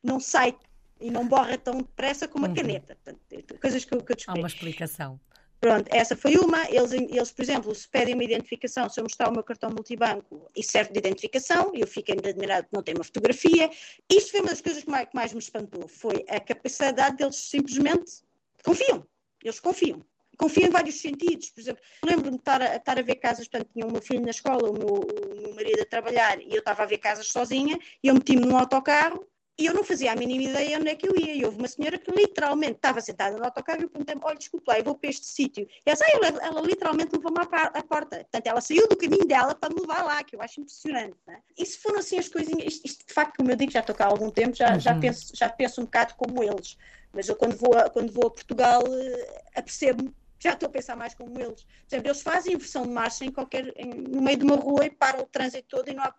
não 0.03 0.21
sai 0.21 0.57
e 1.01 1.11
não 1.11 1.27
borra 1.27 1.57
tão 1.57 1.79
depressa 1.79 2.29
como 2.29 2.47
uhum. 2.47 2.53
a 2.53 2.55
caneta. 2.55 2.99
Portanto, 3.03 3.59
coisas 3.61 3.85
que 3.85 3.95
eu, 3.95 4.03
que 4.03 4.13
eu 4.13 4.17
descobri. 4.17 4.41
Há 4.41 4.43
uma 4.43 4.49
explicação. 4.49 5.21
Pronto, 5.61 5.89
essa 5.91 6.17
foi 6.17 6.37
uma. 6.37 6.65
Eles, 6.71 6.93
eles, 6.93 7.31
por 7.33 7.43
exemplo, 7.43 7.75
se 7.75 7.87
pedem 7.87 8.15
uma 8.15 8.25
identificação, 8.25 8.89
se 8.89 8.99
eu 8.99 9.05
mostrar 9.05 9.29
o 9.29 9.33
meu 9.33 9.43
cartão 9.43 9.71
multibanco 9.71 10.51
e 10.57 10.63
serve 10.63 10.93
de 10.93 10.99
identificação, 10.99 11.71
eu 11.75 11.87
fico 11.87 12.13
ainda 12.13 12.31
admirado 12.31 12.67
que 12.67 12.75
não 12.75 12.83
tem 12.83 12.95
uma 12.95 13.05
fotografia. 13.05 13.71
Isto 14.11 14.31
foi 14.31 14.41
uma 14.41 14.49
das 14.49 14.63
coisas 14.63 14.83
que 14.83 14.91
mais, 14.91 15.09
que 15.09 15.15
mais 15.15 15.33
me 15.35 15.39
espantou, 15.39 15.87
foi 15.87 16.25
a 16.31 16.41
capacidade 16.41 17.19
deles 17.19 17.37
simplesmente 17.37 18.23
confiam. 18.63 19.07
Eles 19.43 19.61
confiam 19.61 20.05
confio 20.41 20.67
em 20.67 20.71
vários 20.71 20.99
sentidos. 21.01 21.51
Por 21.51 21.61
exemplo, 21.61 21.83
lembro-me 22.03 22.31
de 22.31 22.37
estar 22.39 22.63
a, 22.63 22.77
estar 22.77 22.99
a 22.99 23.03
ver 23.03 23.17
casas, 23.17 23.47
portanto, 23.47 23.71
tinha 23.75 23.87
o 23.87 23.93
meu 23.93 24.01
filho 24.01 24.23
na 24.23 24.31
escola, 24.31 24.71
o 24.71 24.73
meu, 24.73 24.87
o 24.87 25.43
meu 25.43 25.55
marido 25.55 25.83
a 25.83 25.85
trabalhar, 25.85 26.41
e 26.41 26.51
eu 26.51 26.61
estava 26.61 26.83
a 26.83 26.87
ver 26.87 26.97
casas 26.97 27.27
sozinha, 27.27 27.79
e 28.03 28.09
eu 28.09 28.15
meti-me 28.15 28.47
num 28.47 28.57
autocarro, 28.57 29.27
e 29.61 29.67
eu 29.67 29.75
não 29.75 29.85
fazia 29.85 30.11
a 30.11 30.17
mínima 30.17 30.45
ideia 30.45 30.79
onde 30.79 30.89
é 30.89 30.95
que 30.95 31.07
eu 31.07 31.15
ia. 31.15 31.35
E 31.35 31.45
houve 31.45 31.59
uma 31.59 31.69
senhora 31.69 31.99
que 31.99 32.11
literalmente 32.11 32.77
estava 32.77 32.99
sentada 33.03 33.37
no 33.37 33.45
autocarro 33.45 33.81
e 33.81 33.85
eu 33.85 33.91
perguntei-me: 33.91 34.23
olha, 34.25 34.39
desculpa 34.39 34.73
lá, 34.73 34.79
eu 34.79 34.85
vou 34.85 34.95
para 34.95 35.11
este 35.11 35.27
sítio. 35.27 35.69
E 35.87 35.91
ela, 35.91 35.99
ah, 36.01 36.27
ela, 36.27 36.47
ela 36.47 36.61
literalmente 36.63 37.15
levou-me 37.15 37.39
à, 37.39 37.83
porta. 37.83 38.17
Portanto, 38.17 38.47
ela 38.47 38.61
saiu 38.63 38.89
do 38.89 38.97
caminho 38.97 39.27
dela 39.27 39.55
para 39.55 39.69
me 39.69 39.83
levar 39.83 40.03
lá, 40.03 40.25
que 40.25 40.35
eu 40.35 40.41
acho 40.41 40.63
impressionante. 40.63 41.15
Né? 41.27 41.43
Isso 41.59 41.79
foram 41.83 41.99
assim 41.99 42.19
as 42.19 42.29
coisinhas. 42.31 42.73
Isto, 42.73 42.87
isto, 42.87 43.07
de 43.07 43.13
facto, 43.13 43.37
como 43.37 43.51
eu 43.51 43.57
digo, 43.57 43.71
já 43.71 43.81
estou 43.81 43.95
cá 43.95 44.07
há 44.07 44.09
algum 44.09 44.31
tempo, 44.31 44.57
já, 44.57 44.73
uhum. 44.73 44.81
já, 44.81 44.99
penso, 44.99 45.37
já 45.37 45.49
penso 45.51 45.83
um 45.83 45.85
bocado 45.85 46.15
como 46.15 46.43
eles. 46.43 46.79
Mas 47.13 47.29
eu, 47.29 47.37
quando 47.37 47.55
vou 47.55 47.75
a, 47.75 47.91
quando 47.91 48.11
vou 48.11 48.29
a 48.29 48.31
Portugal, 48.31 48.83
uh, 48.83 49.41
apercebo-me 49.55 50.15
já 50.43 50.55
estou 50.55 50.69
a 50.69 50.73
pensar 50.73 50.97
mais 50.97 51.15
como 51.15 51.39
eles. 51.39 51.65
Por 51.65 51.87
exemplo, 51.91 52.09
eles 52.09 52.23
fazem 52.23 52.55
inversão 52.55 52.85
de 52.85 52.89
marcha 52.89 53.27
em 53.27 53.31
qualquer, 53.31 53.75
em, 53.77 53.91
no 53.91 54.23
meio 54.23 54.39
de 54.39 54.45
uma 54.45 54.57
rua 54.57 54.87
e 54.87 54.91
param 54.91 55.21
o 55.21 55.27
trânsito 55.27 55.69
todo, 55.69 55.87
e 55.91 55.93
não 55.93 56.03
há, 56.03 56.15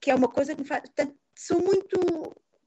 que 0.00 0.10
é 0.10 0.14
uma 0.14 0.28
coisa 0.28 0.54
que 0.54 0.62
me 0.62 0.66
faz. 0.66 0.80
Portanto, 0.80 1.14
são 1.34 1.58
muito 1.58 2.00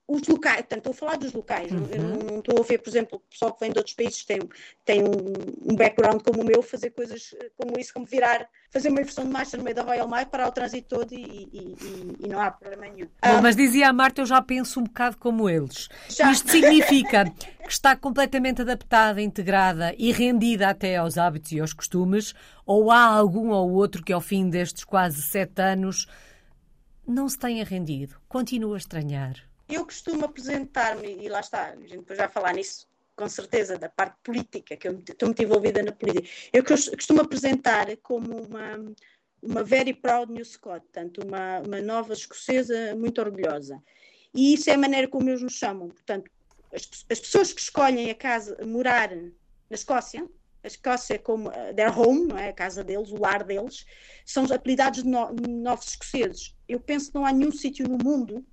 os 0.07 0.27
locais, 0.27 0.57
portanto, 0.57 0.79
estou 0.79 0.91
a 0.91 0.95
falar 0.95 1.17
dos 1.17 1.31
locais, 1.31 1.71
uhum. 1.71 1.79
não, 1.79 2.39
estou 2.39 2.59
a 2.59 2.63
ver, 2.63 2.77
por 2.79 2.89
exemplo, 2.89 3.17
o 3.17 3.29
pessoal 3.31 3.53
que 3.53 3.61
vem 3.61 3.71
de 3.71 3.77
outros 3.77 3.95
países 3.95 4.25
tem, 4.25 4.39
tem 4.83 5.01
um, 5.01 5.71
um, 5.71 5.75
background 5.75 6.21
como 6.21 6.41
o 6.41 6.45
meu, 6.45 6.61
fazer 6.61 6.89
coisas 6.89 7.33
como 7.57 7.79
isso, 7.79 7.93
como 7.93 8.05
virar, 8.05 8.45
fazer 8.69 8.89
uma 8.89 8.99
inversão 8.99 9.23
de 9.23 9.31
marcha 9.31 9.55
no 9.55 9.63
meio 9.63 9.75
da 9.75 9.81
Royal 9.81 10.09
Mile, 10.09 10.25
parar 10.25 10.49
o 10.49 10.51
trânsito 10.51 10.97
todo 10.97 11.13
e, 11.13 11.15
e, 11.17 11.77
e, 11.81 12.25
e 12.25 12.27
não 12.27 12.41
há 12.41 12.51
problema 12.51 12.93
nenhum. 12.93 13.05
Bom, 13.05 13.11
ah, 13.21 13.41
mas 13.41 13.55
dizia 13.55 13.87
a 13.87 13.93
Marta, 13.93 14.21
eu 14.21 14.25
já 14.25 14.41
penso 14.41 14.81
um 14.81 14.83
bocado 14.83 15.17
como 15.17 15.49
eles. 15.49 15.87
Já. 16.09 16.31
Isto 16.31 16.51
significa 16.51 17.25
que 17.29 17.71
está 17.71 17.95
completamente 17.95 18.61
adaptada, 18.61 19.21
integrada 19.21 19.95
e 19.97 20.11
rendida 20.11 20.67
até 20.67 20.97
aos 20.97 21.17
hábitos 21.17 21.53
e 21.53 21.61
aos 21.61 21.71
costumes, 21.71 22.35
ou 22.65 22.91
há 22.91 23.05
algum 23.05 23.51
ou 23.51 23.71
outro 23.71 24.03
que 24.03 24.11
ao 24.11 24.19
fim 24.19 24.49
destes 24.49 24.83
quase 24.83 25.21
sete 25.21 25.61
anos 25.61 26.07
não 27.07 27.29
se 27.29 27.39
tenha 27.39 27.63
rendido, 27.63 28.17
continua 28.27 28.75
a 28.75 28.77
estranhar? 28.77 29.52
Eu 29.67 29.85
costumo 29.85 30.25
apresentar-me, 30.25 31.17
e 31.23 31.29
lá 31.29 31.39
está, 31.39 31.69
a 31.69 31.75
gente 31.75 31.97
depois 31.97 32.17
vai 32.17 32.29
falar 32.29 32.53
nisso 32.53 32.87
com 33.15 33.29
certeza, 33.29 33.77
da 33.77 33.89
parte 33.89 34.17
política, 34.23 34.75
que 34.75 34.87
eu 34.87 34.99
estou 34.99 35.27
muito 35.27 35.43
envolvida 35.43 35.83
na 35.83 35.91
política. 35.91 36.27
Eu 36.51 36.63
costumo 36.63 37.21
apresentar 37.21 37.95
como 37.97 38.37
uma, 38.43 38.93
uma 39.41 39.63
very 39.63 39.93
proud 39.93 40.31
New 40.31 40.43
Scot, 40.43 40.81
portanto, 40.81 41.21
uma, 41.25 41.59
uma 41.59 41.81
nova 41.81 42.13
escocesa 42.13 42.95
muito 42.95 43.21
orgulhosa. 43.21 43.81
E 44.33 44.53
isso 44.53 44.69
é 44.69 44.73
a 44.73 44.77
maneira 44.77 45.07
como 45.07 45.29
eles 45.29 45.43
nos 45.43 45.53
chamam. 45.53 45.89
Portanto, 45.89 46.29
as, 46.73 46.89
as 47.09 47.19
pessoas 47.19 47.53
que 47.53 47.61
escolhem 47.61 48.09
a 48.09 48.15
casa, 48.15 48.57
morar 48.65 49.15
na 49.15 49.31
Escócia, 49.75 50.27
a 50.63 50.67
Escócia 50.67 51.19
como 51.19 51.49
uh, 51.49 51.73
their 51.75 51.97
home, 51.97 52.25
não 52.25 52.37
é? 52.37 52.49
a 52.49 52.53
casa 52.53 52.83
deles, 52.83 53.11
o 53.11 53.19
lar 53.19 53.43
deles, 53.43 53.85
são 54.25 54.45
apelidados 54.45 55.03
de 55.03 55.09
no, 55.09 55.29
novos 55.47 55.89
escoceses. 55.89 56.55
Eu 56.67 56.79
penso 56.79 57.11
que 57.11 57.15
não 57.15 57.25
há 57.25 57.31
nenhum 57.31 57.51
sítio 57.51 57.87
no 57.87 57.97
mundo 58.03 58.43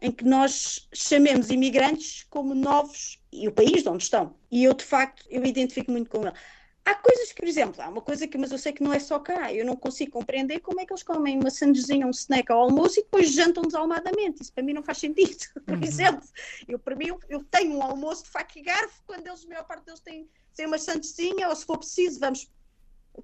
em 0.00 0.10
que 0.10 0.24
nós 0.24 0.88
chamemos 0.92 1.50
imigrantes 1.50 2.24
como 2.28 2.54
novos 2.54 3.20
e 3.32 3.48
o 3.48 3.52
país 3.52 3.82
de 3.82 3.88
onde 3.88 4.02
estão. 4.02 4.34
E 4.50 4.64
eu, 4.64 4.74
de 4.74 4.84
facto, 4.84 5.24
eu 5.30 5.44
identifico 5.44 5.90
muito 5.90 6.10
com 6.10 6.22
ele. 6.22 6.36
Há 6.84 6.94
coisas 6.94 7.32
que, 7.32 7.40
por 7.40 7.48
exemplo, 7.48 7.82
há 7.82 7.88
uma 7.88 8.00
coisa 8.00 8.28
que, 8.28 8.38
mas 8.38 8.52
eu 8.52 8.58
sei 8.58 8.72
que 8.72 8.82
não 8.82 8.92
é 8.92 9.00
só 9.00 9.18
cá, 9.18 9.52
eu 9.52 9.64
não 9.66 9.74
consigo 9.74 10.12
compreender 10.12 10.60
como 10.60 10.80
é 10.80 10.86
que 10.86 10.92
eles 10.92 11.02
comem 11.02 11.36
uma 11.36 11.50
sandezinha, 11.50 12.06
um 12.06 12.10
snack 12.10 12.52
ao 12.52 12.60
almoço 12.60 13.00
e 13.00 13.02
depois 13.02 13.32
jantam 13.32 13.64
desalmadamente. 13.64 14.42
Isso 14.42 14.52
para 14.52 14.62
mim 14.62 14.72
não 14.72 14.84
faz 14.84 14.98
sentido. 14.98 15.36
Por 15.66 15.76
uhum. 15.76 15.82
exemplo, 15.82 16.22
eu, 16.68 16.78
para 16.78 16.94
mim, 16.94 17.08
eu, 17.08 17.18
eu, 17.28 17.42
tenho 17.44 17.74
um 17.74 17.82
almoço 17.82 18.24
de 18.24 18.30
faca 18.30 18.56
e 18.56 18.62
garfo 18.62 19.02
quando 19.04 19.26
eles, 19.26 19.44
a 19.44 19.48
maior 19.48 19.64
parte 19.64 19.84
deles 19.84 19.98
têm, 19.98 20.28
têm 20.54 20.66
uma 20.66 20.78
sandezinha, 20.78 21.48
ou 21.48 21.56
se 21.56 21.66
for 21.66 21.78
preciso, 21.78 22.20
vamos 22.20 22.48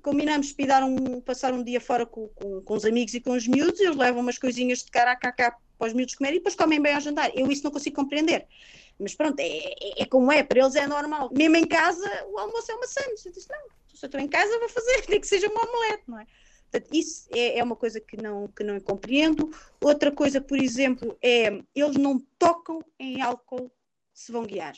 combinamos 0.01 0.55
um, 0.85 1.21
passar 1.21 1.53
um 1.53 1.63
dia 1.63 1.81
fora 1.81 2.07
com, 2.07 2.29
com, 2.29 2.63
com, 2.63 2.75
os 2.75 2.85
amigos 2.85 3.13
e 3.15 3.21
com 3.21 3.33
os 3.33 3.47
miúdos, 3.47 3.81
eles 3.81 3.97
levam 3.97 4.23
umas 4.23 4.39
coisinhas 4.39 4.79
de 4.79 4.91
cara 4.91 5.13
a 5.13 5.17
cá 5.17 5.57
para 5.83 5.89
os 5.89 5.95
miúdos 5.95 6.15
comerem 6.15 6.37
e 6.37 6.39
depois 6.39 6.55
comem 6.55 6.81
bem 6.81 6.95
ao 6.95 7.01
jantar. 7.01 7.37
Eu 7.37 7.51
isso 7.51 7.65
não 7.65 7.73
consigo 7.73 7.97
compreender. 7.97 8.47
Mas 9.01 9.17
pronto, 9.17 9.41
é, 9.41 9.49
é, 9.49 10.03
é, 10.03 10.07
como 10.07 10.31
é, 10.31 10.45
para 10.45 10.61
eles 10.61 10.77
é 10.77 10.87
normal. 10.87 11.29
Mesmo 11.37 11.57
em 11.57 11.67
casa, 11.67 12.09
o 12.31 12.39
almoço 12.39 12.71
é 12.71 12.75
uma 12.77 12.87
sandes. 12.87 13.27
Eu 13.27 13.33
disse, 13.33 13.49
não, 13.51 13.59
se 13.93 14.05
eu 14.05 14.07
estou 14.07 14.21
em 14.21 14.29
casa, 14.29 14.61
vou 14.61 14.69
fazer, 14.69 15.05
nem 15.11 15.21
que 15.21 15.27
seja 15.27 15.49
uma 15.49 15.69
omelete, 15.69 16.05
não 16.07 16.21
é? 16.21 16.27
Portanto, 16.71 16.95
isso 16.95 17.29
é, 17.33 17.59
é, 17.59 17.65
uma 17.65 17.75
coisa 17.75 18.01
que 18.01 18.17
não, 18.17 18.47
que 18.47 18.63
não 18.63 18.79
compreendo. 18.79 19.51
Outra 19.81 20.13
coisa, 20.13 20.41
por 20.41 20.57
exemplo, 20.57 21.19
é 21.21 21.47
eles 21.75 21.97
não 21.97 22.21
tocam 22.39 22.81
em 22.97 23.21
álcool 23.21 23.69
se 24.15 24.31
vão 24.31 24.45
guiar. 24.45 24.75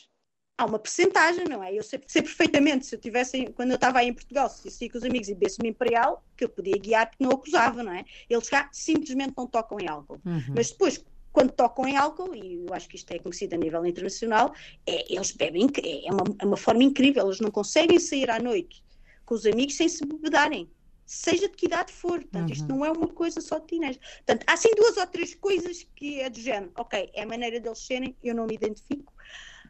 Há 0.57 0.65
uma 0.65 0.79
percentagem, 0.79 1.45
não 1.49 1.61
é? 1.61 1.73
Eu 1.73 1.83
sei, 1.83 1.99
sei 2.07 2.21
perfeitamente, 2.21 2.85
se 2.85 2.95
eu 2.95 2.99
tivesse, 2.99 3.45
quando 3.47 3.71
eu 3.71 3.75
estava 3.75 3.99
aí 3.99 4.07
em 4.07 4.13
Portugal, 4.13 4.49
se 4.49 4.85
eu 4.85 4.89
com 4.89 4.97
os 4.97 5.03
amigos 5.03 5.27
e 5.27 5.33
bebesse-me 5.33 5.69
Imperial, 5.69 6.23
que 6.37 6.45
eu 6.45 6.49
podia 6.49 6.77
guiar 6.77 7.09
porque 7.09 7.23
não 7.23 7.31
acusava, 7.31 7.83
não 7.83 7.91
é? 7.91 8.05
Eles 8.29 8.49
cá 8.49 8.69
simplesmente 8.71 9.33
não 9.37 9.47
tocam 9.47 9.77
em 9.81 9.89
álcool. 9.89 10.21
Uhum. 10.25 10.53
Mas 10.55 10.71
depois, 10.71 11.03
quando 11.33 11.51
tocam 11.51 11.85
em 11.85 11.97
álcool, 11.97 12.33
e 12.33 12.65
eu 12.65 12.73
acho 12.73 12.87
que 12.87 12.95
isto 12.95 13.11
é 13.11 13.19
conhecido 13.19 13.53
a 13.55 13.57
nível 13.57 13.85
internacional, 13.85 14.53
é, 14.87 15.13
eles 15.13 15.31
bebem, 15.31 15.67
é 15.83 16.11
uma, 16.11 16.23
é 16.39 16.45
uma 16.45 16.55
forma 16.55 16.83
incrível, 16.83 17.25
eles 17.25 17.41
não 17.41 17.51
conseguem 17.51 17.99
sair 17.99 18.29
à 18.29 18.39
noite 18.39 18.81
com 19.25 19.35
os 19.35 19.45
amigos 19.45 19.75
sem 19.75 19.89
se 19.89 20.05
bebedarem, 20.05 20.69
seja 21.05 21.49
de 21.49 21.55
que 21.57 21.65
idade 21.65 21.91
for. 21.91 22.21
Portanto, 22.21 22.47
uhum. 22.47 22.53
isto 22.53 22.67
não 22.69 22.85
é 22.85 22.91
uma 22.91 23.07
coisa 23.07 23.41
só 23.41 23.59
de 23.59 23.67
teenagers. 23.67 23.99
Portanto, 24.25 24.45
há 24.47 24.55
sim 24.55 24.73
duas 24.73 24.95
ou 24.95 25.07
três 25.07 25.35
coisas 25.35 25.85
que 25.95 26.21
é 26.21 26.29
do 26.29 26.39
género. 26.39 26.71
Ok, 26.77 27.09
é 27.13 27.23
a 27.23 27.27
maneira 27.27 27.59
deles 27.59 27.79
serem, 27.85 28.15
eu 28.23 28.33
não 28.33 28.45
me 28.45 28.55
identifico 28.55 29.13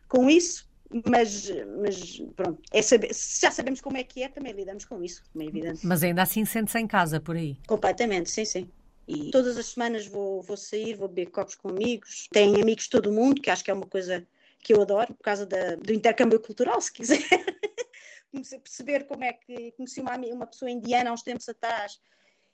com 0.07 0.29
isso, 0.29 0.69
mas, 1.09 1.49
mas 1.81 2.21
pronto, 2.35 2.61
é 2.71 2.81
saber, 2.81 3.11
já 3.13 3.51
sabemos 3.51 3.81
como 3.81 3.97
é 3.97 4.03
que 4.03 4.23
é, 4.23 4.29
também 4.29 4.53
lidamos 4.53 4.85
com 4.85 5.03
isso, 5.03 5.23
como 5.31 5.43
é 5.43 5.47
evidente. 5.47 5.85
Mas 5.85 6.03
ainda 6.03 6.21
assim 6.21 6.45
sente-se 6.45 6.79
em 6.79 6.87
casa 6.87 7.19
por 7.19 7.35
aí? 7.35 7.57
Completamente, 7.67 8.29
sim, 8.29 8.45
sim. 8.45 8.69
E 9.07 9.29
todas 9.29 9.57
as 9.57 9.67
semanas 9.67 10.07
vou, 10.07 10.41
vou 10.41 10.57
sair, 10.57 10.95
vou 10.95 11.07
beber 11.07 11.29
copos 11.29 11.55
com 11.55 11.69
amigos. 11.69 12.27
Tenho 12.31 12.59
amigos 12.59 12.85
de 12.85 12.89
todo 12.89 13.11
mundo, 13.11 13.41
que 13.41 13.49
acho 13.49 13.63
que 13.63 13.69
é 13.69 13.73
uma 13.73 13.85
coisa 13.85 14.25
que 14.59 14.73
eu 14.73 14.81
adoro, 14.81 15.13
por 15.13 15.23
causa 15.23 15.45
da, 15.45 15.75
do 15.75 15.93
intercâmbio 15.93 16.39
cultural, 16.39 16.81
se 16.81 16.91
quiser. 16.91 17.19
Comecei 18.31 18.57
a 18.57 18.61
perceber 18.61 19.05
como 19.05 19.23
é 19.23 19.33
que 19.33 19.71
conheci 19.73 20.01
uma, 20.01 20.17
uma 20.17 20.47
pessoa 20.47 20.71
indiana 20.71 21.11
há 21.11 21.13
uns 21.13 21.21
tempos 21.21 21.47
atrás 21.47 21.99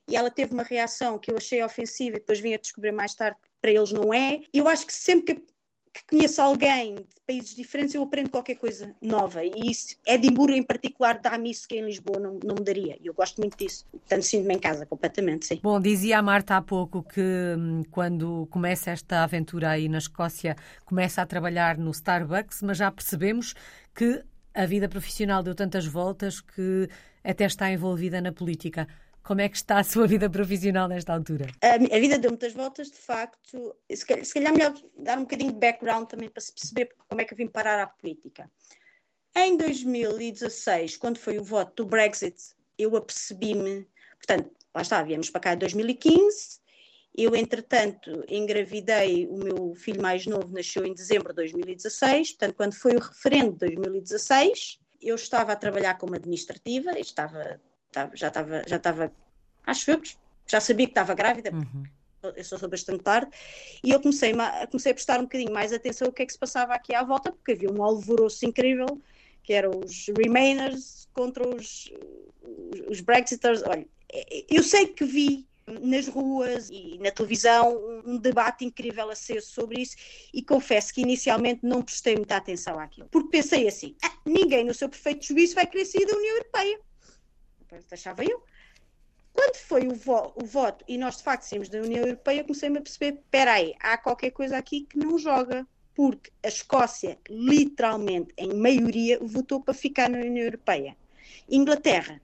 e 0.09 0.15
ela 0.15 0.29
teve 0.29 0.53
uma 0.53 0.63
reação 0.63 1.17
que 1.17 1.31
eu 1.31 1.37
achei 1.37 1.63
ofensiva 1.63 2.17
e 2.17 2.19
depois 2.19 2.39
vim 2.39 2.53
a 2.53 2.57
descobrir 2.57 2.91
mais 2.91 3.15
tarde 3.15 3.37
que 3.41 3.49
para 3.61 3.71
eles 3.71 3.91
não 3.91 4.13
é. 4.13 4.41
Eu 4.53 4.67
acho 4.67 4.85
que 4.85 4.93
sempre 4.93 5.35
que 5.35 5.45
que 5.93 6.03
conheço 6.09 6.41
alguém 6.41 6.95
de 6.95 7.05
países 7.27 7.55
diferentes, 7.55 7.93
eu 7.93 8.03
aprendo 8.03 8.29
qualquer 8.29 8.55
coisa 8.55 8.95
nova. 9.01 9.43
E 9.43 9.51
isso, 9.69 9.97
Edimburgo 10.05 10.55
em 10.55 10.63
particular, 10.63 11.19
dá-me 11.19 11.51
isso 11.51 11.67
que 11.67 11.75
em 11.75 11.85
Lisboa 11.85 12.19
não, 12.19 12.39
não 12.43 12.55
me 12.55 12.63
daria. 12.63 12.97
Eu 13.03 13.13
gosto 13.13 13.39
muito 13.39 13.57
disso. 13.57 13.85
Portanto, 13.91 14.23
sinto-me 14.23 14.55
em 14.55 14.59
casa 14.59 14.85
completamente, 14.85 15.45
sim. 15.45 15.59
Bom, 15.61 15.79
dizia 15.79 16.19
a 16.19 16.21
Marta 16.21 16.55
há 16.55 16.61
pouco 16.61 17.03
que 17.03 17.21
hum, 17.57 17.83
quando 17.91 18.47
começa 18.49 18.91
esta 18.91 19.23
aventura 19.23 19.71
aí 19.71 19.89
na 19.89 19.97
Escócia, 19.97 20.55
começa 20.85 21.21
a 21.21 21.25
trabalhar 21.25 21.77
no 21.77 21.91
Starbucks, 21.91 22.61
mas 22.61 22.77
já 22.77 22.89
percebemos 22.89 23.53
que 23.93 24.23
a 24.53 24.65
vida 24.65 24.87
profissional 24.87 25.43
deu 25.43 25.55
tantas 25.55 25.85
voltas 25.85 26.41
que 26.41 26.87
até 27.23 27.45
está 27.45 27.71
envolvida 27.71 28.21
na 28.21 28.31
política. 28.31 28.87
Como 29.23 29.39
é 29.41 29.47
que 29.47 29.55
está 29.55 29.79
a 29.79 29.83
sua 29.83 30.07
vida 30.07 30.29
profissional 30.29 30.87
nesta 30.87 31.13
altura? 31.13 31.47
A, 31.61 31.75
a 31.75 31.99
vida 31.99 32.17
deu 32.17 32.31
muitas 32.31 32.53
voltas, 32.53 32.89
de 32.89 32.97
facto. 32.97 33.75
Se 33.89 34.05
calhar, 34.05 34.25
se 34.25 34.33
calhar 34.33 34.51
melhor 34.51 34.73
dar 34.97 35.17
um 35.17 35.21
bocadinho 35.21 35.51
de 35.53 35.59
background 35.59 36.07
também 36.07 36.29
para 36.29 36.41
se 36.41 36.53
perceber 36.53 36.89
como 37.07 37.21
é 37.21 37.25
que 37.25 37.33
eu 37.33 37.37
vim 37.37 37.47
parar 37.47 37.79
à 37.79 37.87
política. 37.87 38.49
Em 39.35 39.55
2016, 39.55 40.97
quando 40.97 41.17
foi 41.17 41.37
o 41.37 41.43
voto 41.43 41.83
do 41.83 41.89
Brexit, 41.89 42.35
eu 42.77 42.95
apercebi-me, 42.97 43.87
portanto, 44.17 44.51
lá 44.73 44.81
está, 44.81 45.01
viemos 45.03 45.29
para 45.29 45.41
cá 45.41 45.53
em 45.53 45.57
2015, 45.57 46.59
eu, 47.15 47.35
entretanto, 47.35 48.23
engravidei 48.27 49.27
o 49.27 49.37
meu 49.37 49.75
filho 49.75 50.01
mais 50.01 50.25
novo, 50.25 50.53
nasceu 50.53 50.85
em 50.85 50.93
dezembro 50.93 51.29
de 51.29 51.35
2016, 51.35 52.31
portanto, 52.31 52.55
quando 52.55 52.73
foi 52.73 52.95
o 52.95 52.99
referendo 52.99 53.51
de 53.51 53.75
2016, 53.75 54.79
eu 55.01 55.15
estava 55.15 55.51
a 55.51 55.55
trabalhar 55.55 55.97
como 55.97 56.15
administrativa, 56.15 56.97
estava 56.97 57.59
já 58.13 58.27
estava, 58.27 58.63
já 58.67 58.77
estava, 58.77 59.11
acho 59.65 59.91
eu, 59.91 60.01
já 60.47 60.59
sabia 60.59 60.85
que 60.85 60.91
estava 60.91 61.13
grávida, 61.13 61.51
uhum. 61.51 61.83
eu 62.35 62.43
sou 62.43 62.69
bastante 62.69 63.03
tarde, 63.03 63.31
e 63.83 63.91
eu 63.91 63.99
comecei, 63.99 64.33
comecei 64.69 64.91
a 64.91 64.95
prestar 64.95 65.19
um 65.19 65.23
bocadinho 65.23 65.51
mais 65.51 65.73
atenção 65.73 66.07
ao 66.07 66.13
que 66.13 66.23
é 66.23 66.25
que 66.25 66.33
se 66.33 66.39
passava 66.39 66.73
aqui 66.73 66.95
à 66.95 67.03
volta, 67.03 67.31
porque 67.31 67.51
havia 67.51 67.71
um 67.71 67.83
alvoroço 67.83 68.45
incrível, 68.45 69.01
que 69.43 69.53
eram 69.53 69.71
os 69.83 70.07
Remainers 70.17 71.09
contra 71.13 71.47
os, 71.47 71.91
os 72.87 73.01
Brexiters. 73.01 73.63
Olha, 73.63 73.87
eu 74.49 74.61
sei 74.61 74.87
que 74.87 75.03
vi 75.03 75.47
nas 75.81 76.07
ruas 76.07 76.69
e 76.69 76.97
na 76.99 77.11
televisão 77.11 78.01
um 78.05 78.17
debate 78.17 78.65
incrível 78.65 79.09
a 79.09 79.15
ser 79.15 79.41
sobre 79.41 79.81
isso 79.81 79.95
e 80.33 80.41
confesso 80.41 80.93
que 80.93 81.01
inicialmente 81.01 81.61
não 81.63 81.81
prestei 81.81 82.15
muita 82.15 82.35
atenção 82.35 82.79
àquilo, 82.79 83.07
porque 83.09 83.29
pensei 83.29 83.67
assim, 83.67 83.95
ah, 84.03 84.11
ninguém 84.25 84.63
no 84.63 84.73
seu 84.73 84.89
perfeito 84.89 85.25
juízo 85.25 85.55
vai 85.55 85.65
querer 85.65 85.85
sair 85.85 86.05
da 86.05 86.15
União 86.15 86.35
Europeia 86.37 86.79
achava 87.91 88.23
eu. 88.23 88.43
Quando 89.33 89.55
foi 89.55 89.87
o, 89.87 89.95
vo 89.95 90.33
o, 90.35 90.45
voto 90.45 90.83
e 90.87 90.97
nós 90.97 91.17
de 91.17 91.23
facto 91.23 91.43
saímos 91.43 91.69
da 91.69 91.79
União 91.79 92.03
Europeia, 92.03 92.43
comecei-me 92.43 92.77
a 92.77 92.81
perceber: 92.81 93.19
espera 93.19 93.53
aí, 93.53 93.73
há 93.79 93.97
qualquer 93.97 94.31
coisa 94.31 94.57
aqui 94.57 94.81
que 94.81 94.97
não 94.97 95.17
joga. 95.17 95.65
Porque 95.93 96.31
a 96.41 96.47
Escócia, 96.47 97.19
literalmente, 97.29 98.33
em 98.37 98.53
maioria, 98.53 99.19
votou 99.21 99.61
para 99.61 99.73
ficar 99.73 100.09
na 100.09 100.19
União 100.19 100.45
Europeia. 100.45 100.95
Inglaterra, 101.49 102.21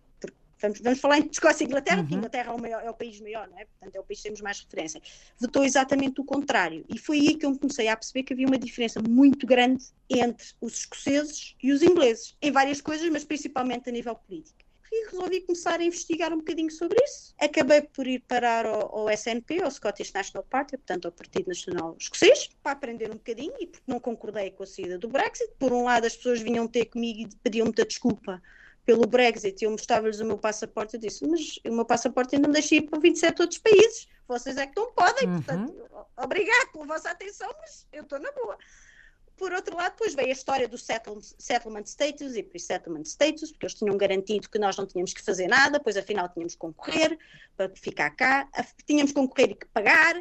vamos, 0.62 0.80
vamos 0.80 1.00
falar 1.00 1.18
entre 1.18 1.32
Escócia 1.32 1.66
e 1.66 1.68
Inglaterra, 1.68 1.98
uhum. 1.98 2.04
porque 2.04 2.16
Inglaterra 2.16 2.52
é 2.52 2.56
o, 2.56 2.62
maior, 2.62 2.82
é 2.82 2.90
o, 2.90 2.94
país 2.94 3.20
maior, 3.20 3.48
não 3.50 3.60
é? 3.60 3.66
Portanto, 3.66 3.96
é 3.96 4.00
o 4.00 4.04
país 4.04 4.20
que 4.20 4.24
temos 4.24 4.42
mais 4.42 4.62
referência. 4.62 5.02
Votou 5.38 5.66
exatamente 5.66 6.22
o 6.22 6.24
contrário. 6.24 6.86
E 6.88 6.98
foi 6.98 7.20
aí 7.20 7.36
que 7.36 7.46
eu 7.46 7.60
comecei 7.60 7.90
a 7.90 7.98
perceber 7.98 8.24
que 8.24 8.34
havia 8.34 8.48
uma 8.48 8.58
diferença 8.58 9.02
muito 9.02 9.46
grande 9.46 9.86
entre 10.10 10.48
os 10.62 10.80
escoceses 10.80 11.54
e 11.62 11.72
os 11.74 11.84
ingleses, 11.84 12.38
em 12.42 12.52
várias 12.52 12.80
coisas, 12.80 13.10
mas 13.10 13.26
principalmente 13.26 13.90
a 13.90 13.92
nível 13.92 14.16
político 14.16 14.67
e 14.98 15.10
resolvi 15.10 15.42
começar 15.42 15.80
a 15.80 15.84
investigar 15.84 16.34
um 16.34 16.38
bocadinho 16.38 16.72
sobre 16.72 16.98
isso. 17.04 17.34
Acabei 17.40 17.82
por 17.82 18.08
ir 18.08 18.20
parar 18.28 18.66
ao, 18.66 18.96
ao 18.96 19.10
SNP, 19.10 19.62
ao 19.62 19.72
Scottish 19.72 20.12
National 20.14 20.44
Party, 20.44 20.78
portanto 20.78 21.06
ao 21.06 21.12
Partido 21.12 21.48
Nacional 21.48 21.96
Escocês, 22.00 22.50
para 22.64 22.72
aprender 22.74 23.10
um 23.10 23.16
bocadinho 23.16 23.54
e 23.60 23.68
porque 23.68 23.84
não 23.88 24.00
concordei 24.00 24.52
com 24.52 24.64
a 24.64 24.68
saída 24.68 24.98
do 24.98 25.08
Brexit. 25.08 25.52
Por 25.60 25.72
um 25.72 25.84
lado, 25.84 26.06
as 26.06 26.16
pessoas 26.16 26.42
vinham 26.42 26.68
ter 26.68 26.86
comigo 26.86 27.22
e 27.22 27.36
pediam 27.44 27.66
muita 27.66 27.86
desculpa 27.86 28.42
pelo 28.88 29.06
Brexit, 29.06 29.62
eu 29.62 29.70
mostrava-lhes 29.70 30.22
o 30.22 30.26
meu 30.26 30.38
passaporte, 30.38 30.94
eu 30.94 31.00
disse, 31.02 31.28
mas 31.28 31.60
o 31.66 31.76
meu 31.76 31.84
passaporte 31.84 32.38
ainda 32.38 32.48
me 32.48 32.54
deixa 32.54 32.76
ir 32.76 32.84
para 32.84 32.98
27 32.98 33.42
outros 33.42 33.60
países, 33.60 34.08
vocês 34.26 34.56
é 34.56 34.66
que 34.66 34.80
não 34.80 34.94
podem, 34.94 35.28
uhum. 35.28 35.42
portanto, 35.42 35.90
obrigado 36.16 36.72
pela 36.72 36.86
vossa 36.86 37.12
atenção, 37.12 37.54
mas 37.60 37.86
eu 37.92 38.04
estou 38.04 38.18
na 38.18 38.32
boa. 38.32 38.58
Por 39.38 39.54
outro 39.54 39.78
lado, 39.78 39.92
depois 39.92 40.16
veio 40.16 40.30
a 40.30 40.32
história 40.32 40.68
do 40.68 40.78
settlement 40.78 41.86
status 41.86 42.36
e 42.36 42.42
pre-settlement 42.42 43.04
status, 43.04 43.52
porque 43.52 43.68
eles 43.68 43.76
tinham 43.76 43.96
garantido 43.96 44.50
que 44.50 44.58
nós 44.58 44.76
não 44.76 44.88
tínhamos 44.88 45.14
que 45.14 45.22
fazer 45.22 45.48
nada, 45.48 45.80
pois 45.80 45.96
afinal 45.96 46.28
tínhamos 46.28 46.54
que 46.54 46.60
concorrer 46.60 47.18
para 47.56 47.70
ficar 47.76 48.10
cá, 48.12 48.50
tínhamos 48.86 49.12
que 49.12 49.20
concorrer 49.20 49.52
e 49.52 49.56
que 49.56 49.68
pagar. 49.68 50.20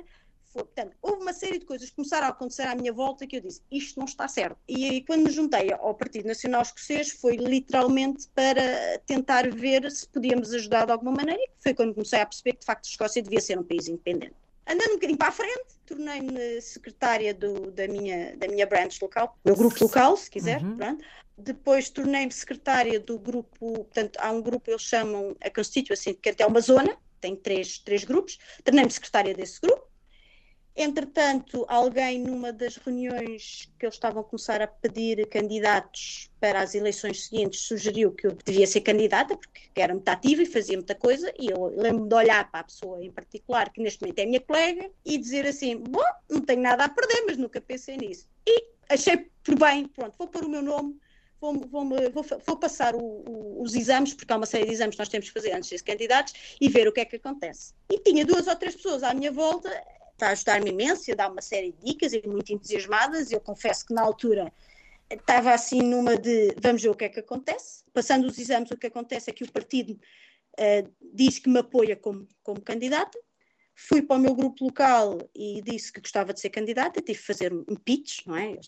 Portanto, 0.52 0.96
houve 1.02 1.20
uma 1.20 1.35
série 1.35 1.58
de 1.58 1.66
coisas 1.66 1.90
que 1.90 1.96
começaram 1.96 2.26
a 2.26 2.30
acontecer 2.30 2.62
à 2.62 2.75
minha 2.75 2.92
volta 2.92 3.26
que 3.26 3.37
eu 3.37 3.40
disse, 3.42 3.61
isto 3.70 3.99
não 3.99 4.06
está 4.06 4.26
certo. 4.26 4.58
E 4.66 4.87
aí, 4.87 5.04
quando 5.04 5.25
me 5.25 5.30
juntei 5.30 5.70
ao 5.73 5.94
Partido 5.94 6.26
Nacional 6.26 6.62
Escocês, 6.62 7.11
foi 7.11 7.37
literalmente 7.37 8.28
para 8.35 8.99
tentar 9.06 9.50
ver 9.50 9.90
se 9.90 10.08
podíamos 10.08 10.54
ajudar 10.54 10.87
de 10.87 10.92
alguma 10.92 11.12
maneira, 11.12 11.42
e 11.42 11.50
foi 11.62 11.75
quando 11.75 11.92
comecei 11.92 12.20
a 12.20 12.26
perceber 12.26 12.52
que, 12.52 12.61
de 12.61 12.66
facto, 12.66 12.87
a 12.87 12.88
Escócia 12.88 13.23
devia 13.23 13.40
ser 13.40 13.58
um 13.58 13.64
país 13.64 13.87
independente. 13.87 14.35
Andando 14.66 14.90
um 14.90 14.94
bocadinho 14.94 15.18
para 15.18 15.28
a 15.28 15.32
frente, 15.32 15.78
tornei-me 15.87 16.61
secretária 16.61 17.32
do, 17.32 17.70
da, 17.70 17.87
minha, 17.87 18.37
da 18.37 18.49
minha 18.49 18.66
branch 18.66 19.00
local, 19.00 19.38
meu 19.44 19.54
grupo 19.54 19.85
local, 19.85 20.16
se 20.16 20.28
quiser. 20.28 20.61
Uhum. 20.62 20.99
Depois 21.38 21.88
tornei-me 21.88 22.32
secretária 22.32 22.99
do 22.99 23.18
grupo, 23.18 23.85
portanto, 23.85 24.16
há 24.18 24.32
um 24.32 24.42
grupo, 24.42 24.70
eles 24.70 24.82
chamam 24.82 25.37
a 25.40 25.50
Constituency, 25.50 26.14
que 26.14 26.35
é 26.42 26.46
uma 26.46 26.61
zona, 26.61 26.96
tem 27.20 27.37
três, 27.37 27.78
três 27.78 28.04
grupos, 28.04 28.38
tornei-me 28.64 28.90
secretária 28.90 29.35
desse 29.35 29.61
grupo. 29.61 29.86
Entretanto, 30.76 31.64
alguém 31.68 32.18
numa 32.18 32.52
das 32.52 32.76
reuniões 32.76 33.73
que 33.78 33.87
eles 33.87 33.95
estavam 33.95 34.21
a 34.21 34.25
começar 34.25 34.61
a 34.61 34.66
pedir 34.66 35.26
candidatos 35.26 36.30
para 36.38 36.61
as 36.61 36.75
eleições 36.75 37.25
seguintes 37.25 37.61
sugeriu 37.61 38.12
que 38.12 38.26
eu 38.26 38.37
devia 38.45 38.66
ser 38.66 38.83
candidata, 38.83 39.38
porque 39.38 39.71
era 39.75 39.95
muito 39.95 40.09
ativa 40.09 40.42
e 40.42 40.47
fazia 40.47 40.76
muita 40.76 40.95
coisa, 40.95 41.33
e 41.38 41.50
eu 41.50 41.66
lembro-me 41.75 42.09
de 42.11 42.14
olhar 42.14 42.50
para 42.50 42.61
a 42.61 42.64
pessoa 42.64 43.02
em 43.02 43.11
particular, 43.11 43.73
que 43.73 43.80
neste 43.80 44.02
momento 44.02 44.18
é 44.18 44.26
minha 44.26 44.40
colega, 44.40 44.90
e 45.02 45.16
dizer 45.16 45.47
assim: 45.47 45.78
Bom, 45.78 46.04
não 46.28 46.42
tenho 46.42 46.61
nada 46.61 46.85
a 46.85 46.88
perder, 46.90 47.25
mas 47.26 47.38
nunca 47.38 47.59
pensei 47.59 47.97
nisso. 47.97 48.28
E 48.47 48.64
achei 48.90 49.30
por 49.42 49.59
bem, 49.59 49.88
pronto, 49.88 50.14
vou 50.18 50.28
pôr 50.28 50.45
o 50.45 50.49
meu 50.49 50.61
nome 50.61 51.00
Vou, 51.38 51.52
vou, 51.52 51.87
vou, 52.12 52.25
vou, 52.47 52.56
passar 52.56 52.95
o, 52.95 52.99
o, 52.99 53.62
os 53.62 53.75
exames, 53.75 54.14
porque 54.14 54.33
há 54.33 54.37
uma 54.37 54.47
série 54.47 54.64
de 54.64 54.73
exames 54.73 54.95
que 54.95 55.00
nós 55.00 55.09
temos 55.09 55.28
que 55.28 55.35
fazer 55.35 55.52
antes 55.52 55.68
de 55.68 55.78
ser 55.78 55.85
candidatos, 55.85 56.33
e 56.59 56.68
ver 56.68 56.88
o 56.88 56.92
que 56.92 57.00
é 57.00 57.04
que 57.04 57.16
acontece. 57.16 57.75
E 57.90 57.99
tinha 58.00 58.25
duas 58.25 58.47
ou 58.47 58.56
três 58.56 58.75
pessoas 58.75 59.02
à 59.02 59.12
minha 59.12 59.30
volta 59.30 59.71
a 60.20 60.30
ajudar-me 60.30 60.70
imenso, 60.70 61.11
a 61.11 61.14
dar 61.14 61.30
uma 61.30 61.42
série 61.42 61.73
de 61.73 61.85
dicas 61.85 62.12
e 62.12 62.26
muito 62.26 62.52
entusiasmadas. 62.52 63.30
Eu 63.30 63.40
confesso 63.40 63.87
que 63.87 63.94
na 63.94 64.02
altura 64.02 64.52
estava 65.11 65.52
assim 65.52 65.82
numa 65.82 66.16
de 66.16 66.54
vamos 66.61 66.82
ver 66.82 66.88
o 66.88 66.94
que 66.94 67.04
é 67.04 67.08
que 67.08 67.20
acontece. 67.20 67.85
Passando 67.92 68.26
os 68.26 68.38
exames, 68.38 68.70
o 68.70 68.76
que 68.76 68.87
acontece 68.87 69.30
é 69.30 69.32
que 69.32 69.44
o 69.44 69.52
partido 69.52 69.92
uh, 69.92 70.92
diz 71.14 71.38
que 71.38 71.49
me 71.49 71.61
apoia 71.61 71.96
como, 71.96 72.26
como 72.42 72.61
candidata. 72.61 73.18
Fui 73.75 74.00
para 74.00 74.16
o 74.16 74.20
meu 74.20 74.35
grupo 74.35 74.64
local 74.64 75.18
e 75.35 75.61
disse 75.61 75.92
que 75.92 76.00
gostava 76.00 76.32
de 76.32 76.40
ser 76.40 76.49
candidata, 76.49 77.02
tive 77.02 77.18
que 77.18 77.26
fazer 77.26 77.52
um 77.52 77.76
pitch, 77.76 78.26
não 78.26 78.35
é? 78.35 78.58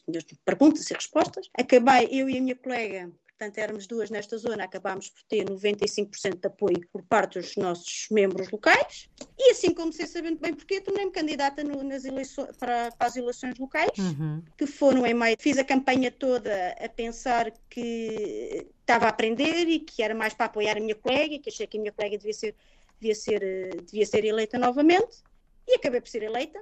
Perguntas 0.44 0.90
e 0.90 0.94
respostas. 0.94 1.48
Acabei, 1.54 2.08
eu 2.10 2.28
e 2.28 2.36
a 2.36 2.40
minha 2.42 2.54
colega, 2.54 3.10
portanto 3.38 3.58
éramos 3.58 3.86
duas 3.86 4.10
nesta 4.10 4.36
zona, 4.36 4.64
acabámos 4.64 5.10
por 5.10 5.22
ter 5.28 5.44
95% 5.44 6.40
de 6.40 6.46
apoio 6.48 6.88
por 6.92 7.04
parte 7.04 7.38
dos 7.38 7.54
nossos 7.56 8.08
membros 8.10 8.50
locais 8.50 9.08
e 9.38 9.52
assim 9.52 9.72
comecei 9.72 10.06
sabendo 10.06 10.40
bem 10.40 10.52
porque 10.52 10.80
tornei-me 10.80 11.12
candidata 11.12 11.62
no, 11.62 11.84
nas 11.84 12.04
eleições, 12.04 12.56
para, 12.58 12.90
para, 12.90 13.06
as 13.06 13.16
eleições 13.16 13.56
locais, 13.56 13.96
uhum. 13.96 14.42
que 14.56 14.66
foram 14.66 15.06
em 15.06 15.14
maio. 15.14 15.36
Fiz 15.38 15.56
a 15.56 15.64
campanha 15.64 16.10
toda 16.10 16.76
a 16.80 16.88
pensar 16.88 17.52
que 17.70 18.66
estava 18.80 19.06
a 19.06 19.10
aprender 19.10 19.68
e 19.68 19.78
que 19.78 20.02
era 20.02 20.14
mais 20.16 20.34
para 20.34 20.46
apoiar 20.46 20.76
a 20.76 20.80
minha 20.80 20.96
colega, 20.96 21.38
que 21.38 21.48
achei 21.48 21.66
que 21.68 21.76
a 21.76 21.80
minha 21.80 21.92
colega 21.92 22.18
devia 22.18 22.34
ser, 22.34 22.56
devia 23.00 23.14
ser, 23.14 23.82
devia 23.84 24.06
ser 24.06 24.24
eleita 24.24 24.58
novamente 24.58 25.22
e 25.66 25.76
acabei 25.76 26.00
por 26.00 26.08
ser 26.08 26.24
eleita. 26.24 26.60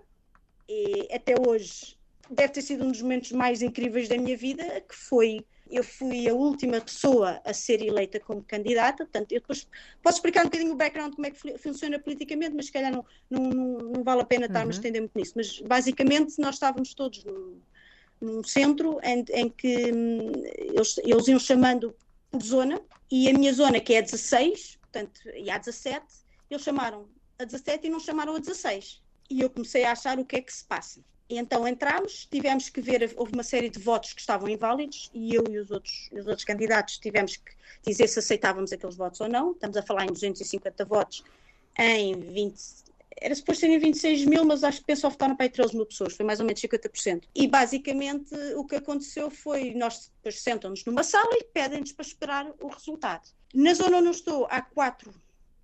E 0.69 1.09
até 1.11 1.35
hoje 1.41 1.97
deve 2.29 2.53
ter 2.53 2.61
sido 2.61 2.85
um 2.85 2.91
dos 2.91 3.01
momentos 3.01 3.33
mais 3.33 3.63
incríveis 3.63 4.09
da 4.09 4.19
minha 4.19 4.37
vida, 4.37 4.83
que 4.83 4.95
foi 4.95 5.47
eu 5.71 5.83
fui 5.83 6.29
a 6.29 6.35
última 6.35 6.81
pessoa 6.81 7.41
a 7.45 7.53
ser 7.53 7.83
eleita 7.83 8.21
como 8.21 8.43
candidata, 8.43 9.05
portanto, 9.05 9.33
eu 9.33 9.41
depois 9.41 9.67
posso 10.03 10.19
explicar 10.19 10.43
um 10.43 10.45
bocadinho 10.45 10.73
o 10.73 10.77
background 10.77 11.15
como 11.15 11.27
é 11.27 11.31
que 11.31 11.59
funciona 11.59 11.99
politicamente, 11.99 12.55
mas 12.55 12.67
se 12.67 12.73
calhar 12.73 12.93
não, 12.93 13.05
não, 13.29 13.43
não, 13.43 13.79
não 13.79 14.05
vale 14.05 14.23
a 14.23 14.25
pena 14.25 14.47
estarmos 14.47 14.77
uhum. 14.77 14.79
a 14.79 14.81
estender 14.81 15.03
muito 15.03 15.19
nisso. 15.19 15.33
Mas 15.37 15.61
basicamente 15.61 16.39
nós 16.39 16.55
estávamos 16.57 16.95
todos 16.95 17.25
num, 17.25 17.61
num 18.21 18.43
centro 18.45 18.99
em, 19.03 19.25
em 19.33 19.49
que 19.49 19.93
hum, 19.93 20.33
eles, 20.57 20.99
eles 20.99 21.29
iam 21.29 21.39
chamando 21.39 21.95
por 22.31 22.43
zona, 22.43 22.81
e 23.11 23.29
a 23.29 23.33
minha 23.33 23.53
zona, 23.53 23.81
que 23.81 23.95
é 23.95 23.99
a 23.99 24.03
16, 24.03 24.79
portanto, 24.83 25.21
e 25.35 25.51
há 25.51 25.59
17, 25.59 26.05
eles 26.51 26.63
chamaram 26.63 27.09
a 27.39 27.45
17 27.45 27.87
e 27.87 27.91
não 27.91 28.01
chamaram 28.01 28.35
a 28.35 28.39
16. 28.39 29.03
E 29.29 29.41
eu 29.41 29.51
comecei 29.51 29.85
a 29.85 29.93
achar 29.93 30.19
o 30.19 30.25
que 30.25 30.37
é 30.37 30.41
que 30.41 30.53
se 30.53 30.65
passa. 30.65 31.01
Então 31.29 31.67
entramos, 31.67 32.27
tivemos 32.31 32.69
que 32.69 32.81
ver, 32.81 33.13
houve 33.17 33.33
uma 33.33 33.43
série 33.43 33.69
de 33.69 33.79
votos 33.79 34.13
que 34.13 34.21
estavam 34.21 34.49
inválidos 34.49 35.11
e 35.13 35.35
eu 35.35 35.45
e 35.51 35.59
os 35.59 35.71
outros, 35.71 36.09
os 36.13 36.27
outros 36.27 36.45
candidatos 36.45 36.99
tivemos 36.99 37.37
que 37.37 37.53
dizer 37.85 38.07
se 38.09 38.19
aceitávamos 38.19 38.73
aqueles 38.73 38.97
votos 38.97 39.21
ou 39.21 39.29
não. 39.29 39.53
Estamos 39.53 39.77
a 39.77 39.83
falar 39.83 40.05
em 40.05 40.13
250 40.13 40.85
votos 40.85 41.25
em 41.79 42.15
20, 42.15 42.55
era 43.19 43.35
suposto 43.35 43.61
serem 43.61 43.79
26 43.79 44.27
mil, 44.27 44.45
mas 44.45 44.63
acho 44.63 44.81
que 44.81 44.87
pensou 44.87 45.11
votaram 45.11 45.35
para 45.35 45.47
aí 45.47 45.51
13 45.51 45.75
mil 45.75 45.87
pessoas, 45.87 46.15
foi 46.15 46.25
mais 46.25 46.39
ou 46.39 46.47
menos 46.47 46.61
50%. 46.61 47.23
E 47.35 47.47
basicamente 47.47 48.35
o 48.57 48.65
que 48.65 48.77
aconteceu 48.77 49.31
foi, 49.31 49.73
nós 49.75 50.13
depois 50.17 50.41
sentam-nos 50.41 50.85
numa 50.85 51.03
sala 51.03 51.31
e 51.33 51.45
pedem-nos 51.45 51.93
para 51.93 52.07
esperar 52.07 52.53
o 52.61 52.69
resultado. 52.69 53.29
Na 53.55 53.73
zona 53.73 53.99
onde 53.99 54.09
eu 54.09 54.13
estou 54.13 54.47
há 54.51 54.61
quatro 54.61 55.15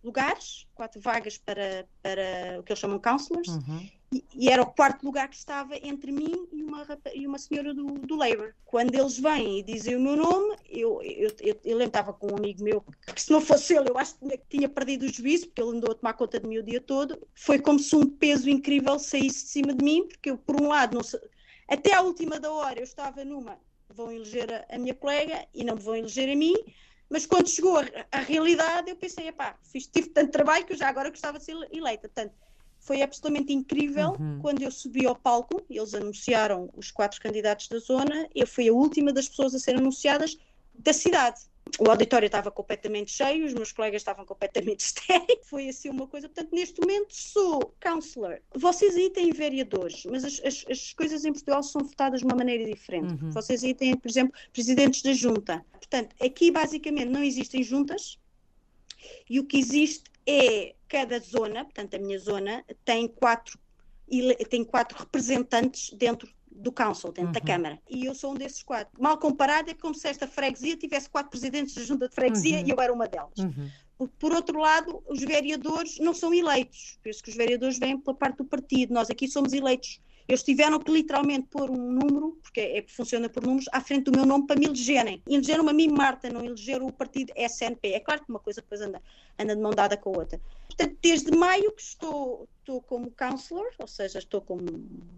lugares, 0.02 0.66
quatro 0.74 1.00
vagas 1.00 1.38
para, 1.38 1.86
para 2.02 2.60
o 2.60 2.62
que 2.62 2.72
eles 2.72 2.80
chamam 2.80 2.98
counselors, 2.98 3.48
uhum 3.48 3.88
e, 4.34 4.48
era 4.50 4.62
o 4.62 4.66
quarto 4.66 5.04
lugar 5.04 5.28
que 5.28 5.36
estava 5.36 5.74
entre 5.76 6.12
mim 6.12 6.46
e 6.52 6.62
uma, 6.62 6.86
e 7.14 7.26
uma 7.26 7.38
senhora 7.38 7.72
do, 7.72 7.86
do 7.94 8.16
Labour. 8.16 8.54
Quando 8.64 8.94
eles 8.94 9.18
vêm 9.18 9.60
e 9.60 9.62
dizem 9.62 9.96
o 9.96 10.00
meu 10.00 10.16
nome, 10.16 10.56
eu, 10.68 11.00
eu, 11.02 11.30
eu, 11.40 11.60
eu 11.64 11.80
estava 11.80 12.12
com 12.12 12.32
um 12.32 12.36
amigo 12.36 12.62
meu 12.62 12.84
que, 13.14 13.22
se 13.22 13.30
não 13.30 13.40
fosse 13.40 13.74
ele, 13.74 13.88
eu 13.88 13.96
acho 13.96 14.16
que 14.16 14.38
tinha, 14.50 14.68
perdido 14.68 15.06
o 15.06 15.08
juízo, 15.08 15.46
porque 15.46 15.62
ele 15.62 15.78
andou 15.78 15.92
a 15.92 15.94
tomar 15.94 16.12
conta 16.12 16.38
de 16.38 16.46
mim 16.46 16.58
o 16.58 16.62
dia 16.62 16.80
todo. 16.80 17.26
Foi 17.34 17.58
como 17.58 17.78
se 17.78 17.96
um 17.96 18.06
peso 18.06 18.50
incrível 18.50 18.98
saísse 18.98 19.44
de 19.44 19.50
cima 19.50 19.74
de 19.74 19.82
mim, 19.82 20.06
porque 20.06 20.30
eu, 20.30 20.36
por 20.36 20.60
um 20.60 20.68
lado, 20.68 20.98
não, 20.98 21.20
até 21.68 21.94
à 21.94 22.02
última 22.02 22.38
da 22.38 22.52
hora, 22.52 22.78
eu 22.78 22.84
estava 22.84 23.24
numa, 23.24 23.58
vão 23.88 24.12
eleger 24.12 24.52
a, 24.52 24.74
a 24.74 24.78
minha 24.78 24.94
colega 24.94 25.46
e 25.54 25.64
não 25.64 25.74
me 25.74 25.80
vão 25.80 25.96
eleger 25.96 26.28
a 26.28 26.36
mim. 26.36 26.54
Mas 27.12 27.26
quando 27.26 27.46
chegou 27.46 27.76
a, 27.76 27.84
a 28.10 28.20
realidade, 28.20 28.90
eu 28.90 28.96
pensei, 28.96 29.28
epá, 29.28 29.54
fiz, 29.70 29.86
tive 29.86 30.08
tanto 30.08 30.32
trabalho 30.32 30.64
que 30.64 30.72
eu 30.72 30.78
já 30.78 30.88
agora 30.88 31.10
gostava 31.10 31.38
de 31.38 31.44
ser 31.44 31.54
eleita. 31.70 32.08
Portanto, 32.08 32.34
foi 32.80 33.02
absolutamente 33.02 33.52
incrível 33.52 34.16
uhum. 34.18 34.38
quando 34.40 34.62
eu 34.62 34.70
subi 34.70 35.06
ao 35.06 35.14
palco, 35.14 35.62
eles 35.68 35.92
anunciaram 35.92 36.70
os 36.74 36.90
quatro 36.90 37.20
candidatos 37.20 37.68
da 37.68 37.78
zona, 37.78 38.26
eu 38.34 38.46
fui 38.46 38.66
a 38.66 38.72
última 38.72 39.12
das 39.12 39.28
pessoas 39.28 39.54
a 39.54 39.58
ser 39.58 39.76
anunciadas 39.76 40.38
da 40.74 40.92
cidade. 40.94 41.42
O 41.78 41.90
auditório 41.90 42.26
estava 42.26 42.50
completamente 42.50 43.10
cheio, 43.10 43.46
os 43.46 43.54
meus 43.54 43.72
colegas 43.72 44.02
estavam 44.02 44.26
completamente 44.26 44.80
estéreis, 44.84 45.40
foi 45.44 45.68
assim 45.68 45.88
uma 45.88 46.06
coisa. 46.06 46.28
Portanto, 46.28 46.54
neste 46.54 46.80
momento 46.80 47.14
sou 47.14 47.74
counselor. 47.80 48.40
Vocês 48.54 48.94
aí 48.94 49.10
têm 49.10 49.32
vereadores, 49.32 50.04
mas 50.04 50.24
as, 50.24 50.40
as, 50.44 50.64
as 50.68 50.92
coisas 50.92 51.24
em 51.24 51.32
Portugal 51.32 51.62
são 51.62 51.82
votadas 51.82 52.20
de 52.20 52.26
uma 52.26 52.36
maneira 52.36 52.64
diferente. 52.64 53.22
Uhum. 53.22 53.30
Vocês 53.30 53.64
aí 53.64 53.74
têm, 53.74 53.96
por 53.96 54.08
exemplo, 54.08 54.38
presidentes 54.52 55.02
da 55.02 55.12
junta. 55.12 55.64
Portanto, 55.72 56.14
aqui 56.20 56.50
basicamente 56.50 57.08
não 57.08 57.22
existem 57.22 57.62
juntas 57.62 58.18
e 59.28 59.40
o 59.40 59.44
que 59.44 59.58
existe 59.58 60.04
é 60.26 60.74
cada 60.88 61.18
zona, 61.18 61.64
portanto 61.64 61.94
a 61.94 61.98
minha 61.98 62.18
zona, 62.18 62.64
tem 62.84 63.08
quatro, 63.08 63.58
tem 64.48 64.64
quatro 64.64 64.98
representantes 64.98 65.92
dentro 65.94 66.28
do 66.56 66.72
Council, 66.72 67.12
dentro 67.12 67.28
uhum. 67.28 67.32
da 67.32 67.40
Câmara. 67.40 67.78
E 67.88 68.04
eu 68.04 68.14
sou 68.14 68.32
um 68.32 68.34
desses 68.34 68.62
quatro. 68.62 68.92
Mal 69.00 69.18
comparado, 69.18 69.70
é 69.70 69.74
como 69.74 69.94
se 69.94 70.08
esta 70.08 70.26
freguesia 70.26 70.76
tivesse 70.76 71.08
quatro 71.08 71.30
presidentes 71.30 71.74
da 71.74 71.82
junta 71.82 72.08
de 72.08 72.14
freguesia 72.14 72.60
uhum. 72.60 72.66
e 72.66 72.70
eu 72.70 72.80
era 72.80 72.92
uma 72.92 73.08
delas. 73.08 73.38
Uhum. 73.38 73.70
Por, 73.96 74.08
por, 74.18 74.32
outro 74.32 74.58
lado, 74.58 75.02
os 75.08 75.20
vereadores 75.20 75.98
não 75.98 76.14
são 76.14 76.32
eleitos, 76.34 76.98
por 77.02 77.08
isso 77.08 77.22
que 77.22 77.30
os 77.30 77.36
vereadores 77.36 77.78
vêm 77.78 77.98
pela 77.98 78.16
parte 78.16 78.38
do 78.38 78.44
partido. 78.44 78.92
Nós 78.92 79.10
aqui 79.10 79.28
somos 79.28 79.52
eleitos 79.52 80.00
eles 80.28 80.42
tiveram 80.42 80.78
que 80.78 80.90
literalmente 80.90 81.48
pôr 81.48 81.70
um 81.70 81.90
número, 81.90 82.38
porque 82.42 82.60
é, 82.60 82.78
é 82.78 82.82
que 82.82 82.92
funciona 82.92 83.28
por 83.28 83.42
números, 83.42 83.66
à 83.72 83.80
frente 83.80 84.04
do 84.04 84.12
meu 84.12 84.26
nome 84.26 84.46
para 84.46 84.58
me 84.58 84.66
elegerem. 84.66 85.22
E 85.26 85.34
elegeram 85.34 85.68
a 85.68 85.72
mim, 85.72 85.88
Marta, 85.88 86.30
não 86.30 86.44
elegeram 86.44 86.86
o 86.86 86.92
partido 86.92 87.32
SNP. 87.36 87.92
É 87.92 88.00
claro 88.00 88.22
que 88.24 88.30
uma 88.30 88.38
coisa 88.38 88.60
depois 88.60 88.80
anda, 88.80 89.02
anda 89.38 89.56
de 89.56 89.62
mão 89.62 89.72
dada 89.72 89.96
com 89.96 90.14
a 90.14 90.18
outra. 90.18 90.40
Portanto, 90.66 90.96
desde 91.02 91.36
maio 91.36 91.70
que 91.72 91.82
estou, 91.82 92.48
estou 92.60 92.80
como 92.80 93.10
counselor, 93.10 93.70
ou 93.78 93.86
seja, 93.86 94.18
estou 94.18 94.40
como, 94.40 94.62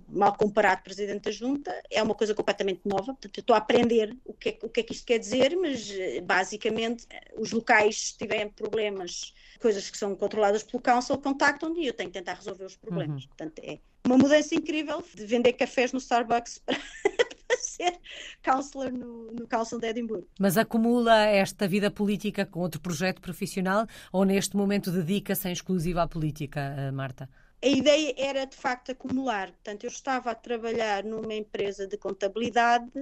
mal 0.09 0.37
comparado, 0.37 0.83
presidente 0.83 1.23
da 1.23 1.31
junta, 1.31 1.73
é 1.91 2.03
uma 2.03 2.15
coisa 2.15 2.35
completamente 2.35 2.81
nova, 2.85 3.07
portanto, 3.07 3.39
estou 3.39 3.55
a 3.55 3.59
aprender 3.59 4.17
o 4.25 4.33
que, 4.33 4.49
é, 4.49 4.59
o 4.63 4.69
que 4.69 4.81
é 4.81 4.83
que 4.83 4.93
isto 4.93 5.07
quer 5.07 5.19
dizer, 5.19 5.57
mas 5.57 5.93
basicamente 6.25 7.07
os 7.37 7.53
locais, 7.53 8.13
tiverem 8.13 8.49
problemas, 8.49 9.33
coisas 9.61 9.89
que 9.89 9.97
são 9.97 10.17
controladas 10.17 10.65
pelo 10.65 10.83
council, 10.83 11.19
contactam-me 11.19 11.85
e 11.85 11.87
eu 11.87 11.95
tenho 11.95 12.11
que 12.11 12.19
tentar 12.19 12.35
resolver 12.35 12.65
os 12.65 12.77
problemas. 12.77 13.23
Uhum. 13.23 13.29
Portanto, 13.29 13.61
é, 13.63 13.79
uma 14.05 14.19
mudança 14.19 14.55
incrível 14.55 15.03
de 15.15 15.25
vender 15.25 15.55
cafés 15.55 15.93
no 15.93 15.99
Starbucks 15.99 16.59
para, 16.59 16.79
para 17.49 17.59
ser 17.59 17.99
counselor 18.43 18.93
no, 18.93 19.33
no 19.33 19.49
Council 19.49 19.79
de 19.79 19.89
Edimburgo. 19.89 20.29
Mas 20.39 20.57
acumula 20.57 21.25
esta 21.27 21.67
vida 21.67 21.91
política 21.91 22.45
com 22.45 22.61
outro 22.61 22.81
projeto 22.81 23.21
profissional 23.21 23.87
ou 24.13 24.25
neste 24.25 24.57
momento 24.57 24.91
dedica-se 24.91 25.49
em 25.49 25.53
exclusiva 25.53 26.03
à 26.03 26.09
política, 26.09 26.61
eh, 26.61 26.91
Marta? 26.91 27.29
A 27.63 27.67
ideia 27.67 28.15
era 28.19 28.45
de 28.45 28.55
facto 28.55 28.93
acumular. 28.93 29.51
Portanto, 29.51 29.85
eu 29.85 29.89
estava 29.89 30.31
a 30.31 30.35
trabalhar 30.35 31.03
numa 31.03 31.35
empresa 31.35 31.87
de 31.87 31.97
contabilidade 31.97 32.93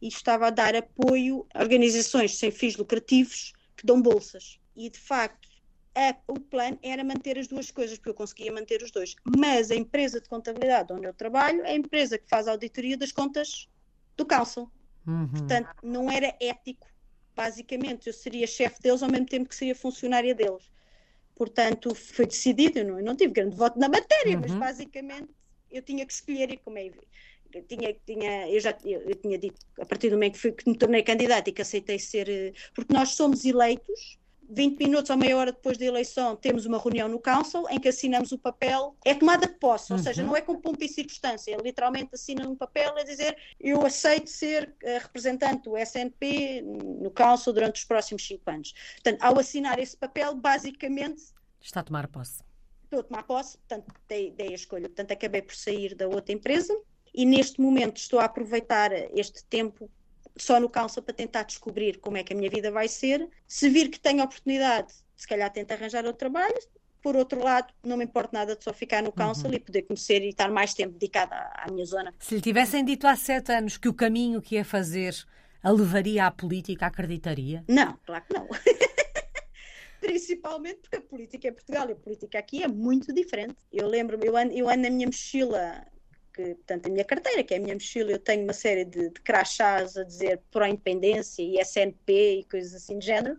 e 0.00 0.08
estava 0.08 0.46
a 0.46 0.50
dar 0.50 0.74
apoio 0.74 1.46
a 1.52 1.60
organizações 1.60 2.38
sem 2.38 2.50
fins 2.50 2.74
lucrativos 2.74 3.52
que 3.76 3.84
dão 3.84 4.00
bolsas. 4.00 4.58
E 4.74 4.88
de 4.88 4.98
facto, 4.98 5.47
a, 5.98 6.16
o 6.28 6.38
plano 6.38 6.78
era 6.80 7.02
manter 7.02 7.36
as 7.38 7.48
duas 7.48 7.70
coisas, 7.70 7.98
porque 7.98 8.10
eu 8.10 8.14
conseguia 8.14 8.52
manter 8.52 8.82
os 8.82 8.90
dois. 8.92 9.16
Mas 9.36 9.70
a 9.70 9.74
empresa 9.74 10.20
de 10.20 10.28
contabilidade 10.28 10.92
onde 10.92 11.06
eu 11.06 11.12
trabalho 11.12 11.64
é 11.64 11.70
a 11.70 11.74
empresa 11.74 12.16
que 12.16 12.28
faz 12.28 12.46
a 12.46 12.52
auditoria 12.52 12.96
das 12.96 13.10
contas 13.10 13.68
do 14.16 14.24
Council. 14.24 14.70
Uhum. 15.06 15.28
Portanto, 15.28 15.70
não 15.82 16.10
era 16.10 16.34
ético. 16.40 16.86
Basicamente, 17.34 18.06
eu 18.06 18.12
seria 18.12 18.46
chefe 18.46 18.80
deles 18.80 19.02
ao 19.02 19.10
mesmo 19.10 19.26
tempo 19.26 19.48
que 19.48 19.54
seria 19.54 19.74
funcionária 19.74 20.34
deles. 20.34 20.70
Portanto, 21.34 21.94
foi 21.94 22.26
decidido. 22.26 22.78
Eu 22.78 22.84
não, 22.84 22.98
eu 22.98 23.04
não 23.04 23.16
tive 23.16 23.32
grande 23.32 23.56
voto 23.56 23.78
na 23.78 23.88
matéria, 23.88 24.36
uhum. 24.36 24.40
mas 24.40 24.54
basicamente 24.54 25.28
eu 25.70 25.82
tinha 25.82 26.06
que 26.06 26.12
escolher 26.12 26.50
e 26.50 26.56
como 26.58 26.78
é. 26.78 26.90
Eu 27.52 27.62
tinha, 27.62 27.94
tinha, 28.06 28.48
eu 28.48 28.60
já 28.60 28.76
eu, 28.84 29.00
eu 29.00 29.14
tinha 29.16 29.38
dito, 29.38 29.58
a 29.80 29.86
partir 29.86 30.10
do 30.10 30.16
momento 30.16 30.34
que, 30.34 30.38
fui, 30.38 30.52
que 30.52 30.68
me 30.68 30.76
tornei 30.76 31.02
candidata 31.02 31.48
e 31.48 31.52
que 31.52 31.62
aceitei 31.62 31.98
ser. 31.98 32.28
Eh, 32.28 32.52
porque 32.74 32.92
nós 32.92 33.10
somos 33.10 33.44
eleitos 33.44 34.18
20 34.48 34.78
minutos 34.78 35.10
ou 35.10 35.16
meia 35.16 35.36
hora 35.36 35.52
depois 35.52 35.76
da 35.76 35.84
eleição, 35.84 36.34
temos 36.34 36.64
uma 36.64 36.78
reunião 36.78 37.08
no 37.08 37.20
Council 37.20 37.64
em 37.70 37.78
que 37.78 37.88
assinamos 37.88 38.32
o 38.32 38.38
papel. 38.38 38.96
É 39.04 39.14
tomada 39.14 39.46
de 39.46 39.54
posse, 39.54 39.92
ou 39.92 39.98
seja, 39.98 40.22
uhum. 40.22 40.28
não 40.28 40.36
é 40.36 40.40
com 40.40 40.58
pompa 40.60 40.84
e 40.84 40.88
circunstância. 40.88 41.56
Literalmente 41.62 42.10
assina 42.14 42.48
um 42.48 42.56
papel 42.56 42.96
a 42.96 43.02
dizer 43.02 43.36
eu 43.60 43.84
aceito 43.84 44.30
ser 44.30 44.74
uh, 44.82 45.02
representante 45.02 45.64
do 45.64 45.76
SNP 45.76 46.62
no 46.62 47.10
Council 47.10 47.52
durante 47.52 47.76
os 47.76 47.84
próximos 47.84 48.26
cinco 48.26 48.50
anos. 48.50 48.72
Portanto, 48.94 49.22
ao 49.22 49.38
assinar 49.38 49.78
esse 49.78 49.96
papel, 49.96 50.34
basicamente. 50.34 51.22
Está 51.60 51.80
a 51.80 51.82
tomar 51.84 52.08
posse. 52.08 52.42
Estou 52.84 53.00
a 53.00 53.02
tomar 53.02 53.22
posse, 53.24 53.58
portanto, 53.58 53.94
dei, 54.08 54.30
dei 54.30 54.48
a 54.48 54.54
escolha. 54.54 54.88
Portanto, 54.88 55.12
acabei 55.12 55.42
por 55.42 55.54
sair 55.54 55.94
da 55.94 56.08
outra 56.08 56.32
empresa 56.32 56.74
e 57.14 57.26
neste 57.26 57.60
momento 57.60 57.98
estou 57.98 58.18
a 58.18 58.24
aproveitar 58.24 58.92
este 59.14 59.44
tempo 59.44 59.90
só 60.42 60.60
no 60.60 60.68
council 60.68 61.02
para 61.02 61.14
tentar 61.14 61.42
descobrir 61.44 61.98
como 61.98 62.16
é 62.16 62.22
que 62.22 62.32
a 62.32 62.36
minha 62.36 62.50
vida 62.50 62.70
vai 62.70 62.88
ser. 62.88 63.28
Se 63.46 63.68
vir 63.68 63.88
que 63.88 63.98
tenho 63.98 64.22
oportunidade, 64.22 64.92
se 65.16 65.26
calhar 65.26 65.50
tento 65.52 65.72
arranjar 65.72 66.04
outro 66.04 66.18
trabalho. 66.18 66.58
Por 67.00 67.14
outro 67.14 67.42
lado, 67.42 67.72
não 67.84 67.96
me 67.96 68.04
importa 68.04 68.30
nada 68.36 68.56
de 68.56 68.64
só 68.64 68.72
ficar 68.72 69.02
no 69.02 69.12
council 69.12 69.48
uhum. 69.48 69.54
e 69.54 69.60
poder 69.60 69.82
conhecer 69.82 70.20
e 70.22 70.30
estar 70.30 70.50
mais 70.50 70.74
tempo 70.74 70.94
dedicada 70.94 71.34
à, 71.34 71.64
à 71.64 71.70
minha 71.70 71.86
zona. 71.86 72.12
Se 72.18 72.34
lhe 72.34 72.40
tivessem 72.40 72.84
dito 72.84 73.06
há 73.06 73.14
sete 73.14 73.52
anos 73.52 73.76
que 73.76 73.88
o 73.88 73.94
caminho 73.94 74.42
que 74.42 74.56
ia 74.56 74.64
fazer 74.64 75.14
a 75.62 75.70
levaria 75.70 76.26
à 76.26 76.30
política, 76.30 76.86
acreditaria? 76.86 77.64
Não, 77.68 77.96
claro 78.04 78.24
que 78.24 78.34
não. 78.34 78.48
Principalmente 80.00 80.80
porque 80.80 80.96
a 80.96 81.00
política 81.00 81.48
em 81.48 81.52
Portugal 81.52 81.88
e 81.88 81.92
a 81.92 81.96
política 81.96 82.38
aqui 82.38 82.62
é 82.62 82.68
muito 82.68 83.12
diferente. 83.12 83.56
Eu 83.72 83.86
lembro-me, 83.88 84.26
eu 84.26 84.36
ando, 84.36 84.52
eu 84.52 84.68
ando 84.68 84.82
na 84.82 84.90
minha 84.90 85.06
mochila 85.06 85.86
que, 86.38 86.54
portanto, 86.54 86.86
a 86.86 86.90
minha 86.90 87.04
carteira, 87.04 87.42
que 87.42 87.52
é 87.52 87.56
a 87.56 87.60
minha 87.60 87.74
mochila, 87.74 88.12
eu 88.12 88.18
tenho 88.20 88.44
uma 88.44 88.52
série 88.52 88.84
de, 88.84 89.10
de 89.10 89.20
crachás 89.20 89.96
a 89.96 90.04
dizer 90.04 90.40
pró-independência 90.52 91.42
e 91.42 91.58
SNP 91.58 92.12
e 92.12 92.44
coisas 92.44 92.74
assim 92.74 92.96
de 92.96 93.06
género, 93.06 93.36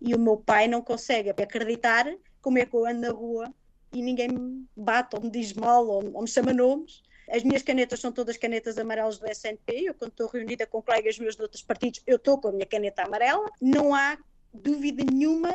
e 0.00 0.14
o 0.14 0.18
meu 0.18 0.38
pai 0.38 0.66
não 0.66 0.80
consegue 0.80 1.28
acreditar 1.28 2.06
como 2.40 2.56
é 2.56 2.64
que 2.64 2.74
eu 2.74 2.86
ando 2.86 3.00
na 3.00 3.10
rua 3.10 3.52
e 3.92 4.00
ninguém 4.00 4.28
me 4.28 4.66
bate 4.74 5.14
ou 5.16 5.22
me 5.22 5.30
diz 5.30 5.52
mal 5.52 5.86
ou, 5.86 6.02
ou 6.14 6.22
me 6.22 6.28
chama 6.28 6.54
nomes. 6.54 7.02
As 7.28 7.42
minhas 7.44 7.62
canetas 7.62 8.00
são 8.00 8.10
todas 8.10 8.38
canetas 8.38 8.78
amarelas 8.78 9.18
do 9.18 9.26
SNP. 9.26 9.88
Eu, 9.88 9.94
quando 9.94 10.12
estou 10.12 10.26
reunida 10.26 10.66
com 10.66 10.80
colegas 10.80 11.18
meus 11.18 11.36
de 11.36 11.42
outros 11.42 11.62
partidos, 11.62 12.00
eu 12.06 12.16
estou 12.16 12.40
com 12.40 12.48
a 12.48 12.52
minha 12.52 12.66
caneta 12.66 13.02
amarela. 13.02 13.46
Não 13.60 13.94
há 13.94 14.18
dúvida 14.54 15.04
nenhuma 15.04 15.54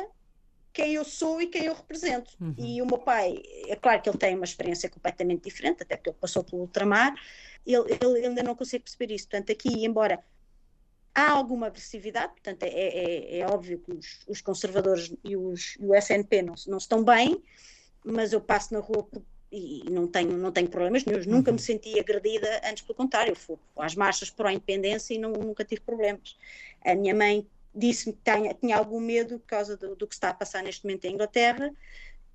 quem 0.76 0.92
eu 0.92 1.04
sou 1.06 1.40
e 1.40 1.46
quem 1.46 1.64
eu 1.64 1.74
represento. 1.74 2.36
Uhum. 2.38 2.54
E 2.58 2.82
o 2.82 2.86
meu 2.86 2.98
pai, 2.98 3.42
é 3.66 3.74
claro 3.76 4.02
que 4.02 4.10
ele 4.10 4.18
tem 4.18 4.34
uma 4.34 4.44
experiência 4.44 4.90
completamente 4.90 5.44
diferente, 5.44 5.82
até 5.82 5.96
porque 5.96 6.10
ele 6.10 6.18
passou 6.20 6.44
pelo 6.44 6.60
ultramar, 6.60 7.14
ele, 7.66 7.96
ele 7.98 8.26
ainda 8.26 8.42
não 8.42 8.54
consegue 8.54 8.84
perceber 8.84 9.14
isso. 9.14 9.26
Portanto, 9.26 9.50
aqui, 9.50 9.86
embora 9.86 10.22
há 11.14 11.30
alguma 11.30 11.68
agressividade, 11.68 12.34
portanto, 12.34 12.62
é, 12.64 12.68
é, 12.68 13.38
é 13.38 13.46
óbvio 13.46 13.78
que 13.78 13.90
os, 13.90 14.20
os 14.28 14.42
conservadores 14.42 15.14
e, 15.24 15.34
os, 15.34 15.76
e, 15.80 15.86
o 15.86 15.94
SNP 15.94 16.42
não, 16.42 16.54
não 16.66 16.76
estão 16.76 17.02
bem, 17.02 17.42
mas 18.04 18.34
eu 18.34 18.40
passo 18.42 18.74
na 18.74 18.80
rua 18.80 19.08
e 19.50 19.82
não 19.90 20.06
tenho, 20.06 20.36
não 20.36 20.52
tenho 20.52 20.68
problemas 20.68 21.06
nenhum, 21.06 21.22
nunca 21.26 21.50
me 21.50 21.56
uhum. 21.56 21.64
senti 21.64 21.98
agredida, 21.98 22.60
antes 22.68 22.82
pelo 22.82 22.94
contrário, 22.94 23.30
eu 23.30 23.36
fui 23.36 23.56
às 23.78 23.94
marchas 23.94 24.28
para 24.28 24.50
a 24.50 24.52
independência 24.52 25.14
e 25.14 25.18
não, 25.18 25.32
nunca 25.32 25.64
tive 25.64 25.80
problemas. 25.80 26.36
A 26.84 26.94
minha 26.94 27.14
mãe 27.14 27.46
disse-me 27.76 28.14
que 28.14 28.22
tinha, 28.22 28.54
tinha, 28.54 28.76
algum 28.76 29.00
medo 29.00 29.38
por 29.38 29.46
causa 29.46 29.76
do, 29.76 29.94
do, 29.94 30.06
que 30.06 30.14
está 30.14 30.30
a 30.30 30.34
passar 30.34 30.62
neste 30.62 30.84
momento 30.84 31.04
em 31.04 31.14
Inglaterra, 31.14 31.72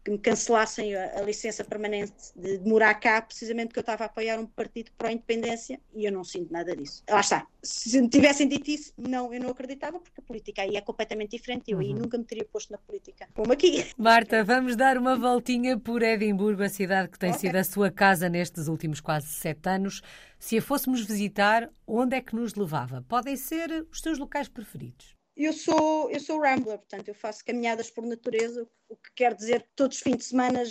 que 0.03 0.11
me 0.11 0.17
cancelassem 0.17 0.95
a, 0.95 1.19
a, 1.19 1.21
licença 1.21 1.63
permanente 1.63 2.13
de, 2.35 2.57
de 2.57 2.67
morar 2.67 2.93
cá, 2.95 3.21
precisamente 3.21 3.67
porque 3.67 3.79
eu 3.79 3.81
estava 3.81 4.03
a 4.03 4.07
apoiar 4.07 4.39
um 4.39 4.45
partido 4.45 4.91
pró-independência 4.97 5.79
e 5.93 6.05
eu 6.05 6.11
não 6.11 6.23
sinto 6.23 6.51
nada 6.51 6.75
disso. 6.75 7.03
Lá 7.09 7.19
está. 7.19 7.45
Se 7.61 8.01
me 8.01 8.09
tivessem 8.09 8.47
dito 8.47 8.69
isso, 8.71 8.93
não, 8.97 9.31
eu 9.33 9.39
não 9.39 9.49
acreditava, 9.49 9.99
porque 9.99 10.19
a 10.19 10.23
política 10.23 10.63
aí 10.63 10.75
é 10.75 10.81
completamente 10.81 11.31
diferente. 11.37 11.69
Eu 11.69 11.77
uhum. 11.77 11.83
aí 11.83 11.93
nunca 11.93 12.17
me 12.17 12.23
teria 12.23 12.45
posto 12.45 12.71
na 12.71 12.79
política, 12.79 13.27
como 13.33 13.53
aqui. 13.53 13.85
Marta, 13.95 14.43
vamos 14.43 14.75
dar 14.75 14.97
uma 14.97 15.15
voltinha 15.15 15.77
por 15.77 16.01
Edimburgo, 16.01 16.63
a 16.63 16.69
cidade 16.69 17.09
que 17.09 17.19
tem 17.19 17.29
okay. 17.29 17.41
sido 17.41 17.55
a 17.57 17.63
sua 17.63 17.91
casa 17.91 18.27
nestes 18.27 18.67
últimos 18.67 18.99
quase 18.99 19.27
sete 19.27 19.69
anos. 19.69 20.01
Se 20.39 20.57
a 20.57 20.61
fôssemos 20.61 21.01
visitar, 21.01 21.69
onde 21.85 22.15
é 22.15 22.21
que 22.21 22.35
nos 22.35 22.55
levava? 22.55 23.05
Podem 23.07 23.37
ser 23.37 23.85
os 23.91 24.01
seus 24.01 24.17
locais 24.17 24.49
preferidos 24.49 25.20
eu 25.35 25.53
sou, 25.53 26.09
eu 26.11 26.19
sou 26.19 26.41
rambler, 26.41 26.77
portanto, 26.77 27.07
eu 27.07 27.15
faço 27.15 27.43
caminhadas 27.43 27.89
por 27.89 28.05
natureza, 28.05 28.67
o 28.89 28.95
que 28.95 29.09
quer 29.15 29.33
dizer 29.33 29.61
que 29.63 29.69
todos 29.75 29.97
os 29.97 30.03
fins 30.03 30.17
de 30.17 30.23
semana, 30.25 30.63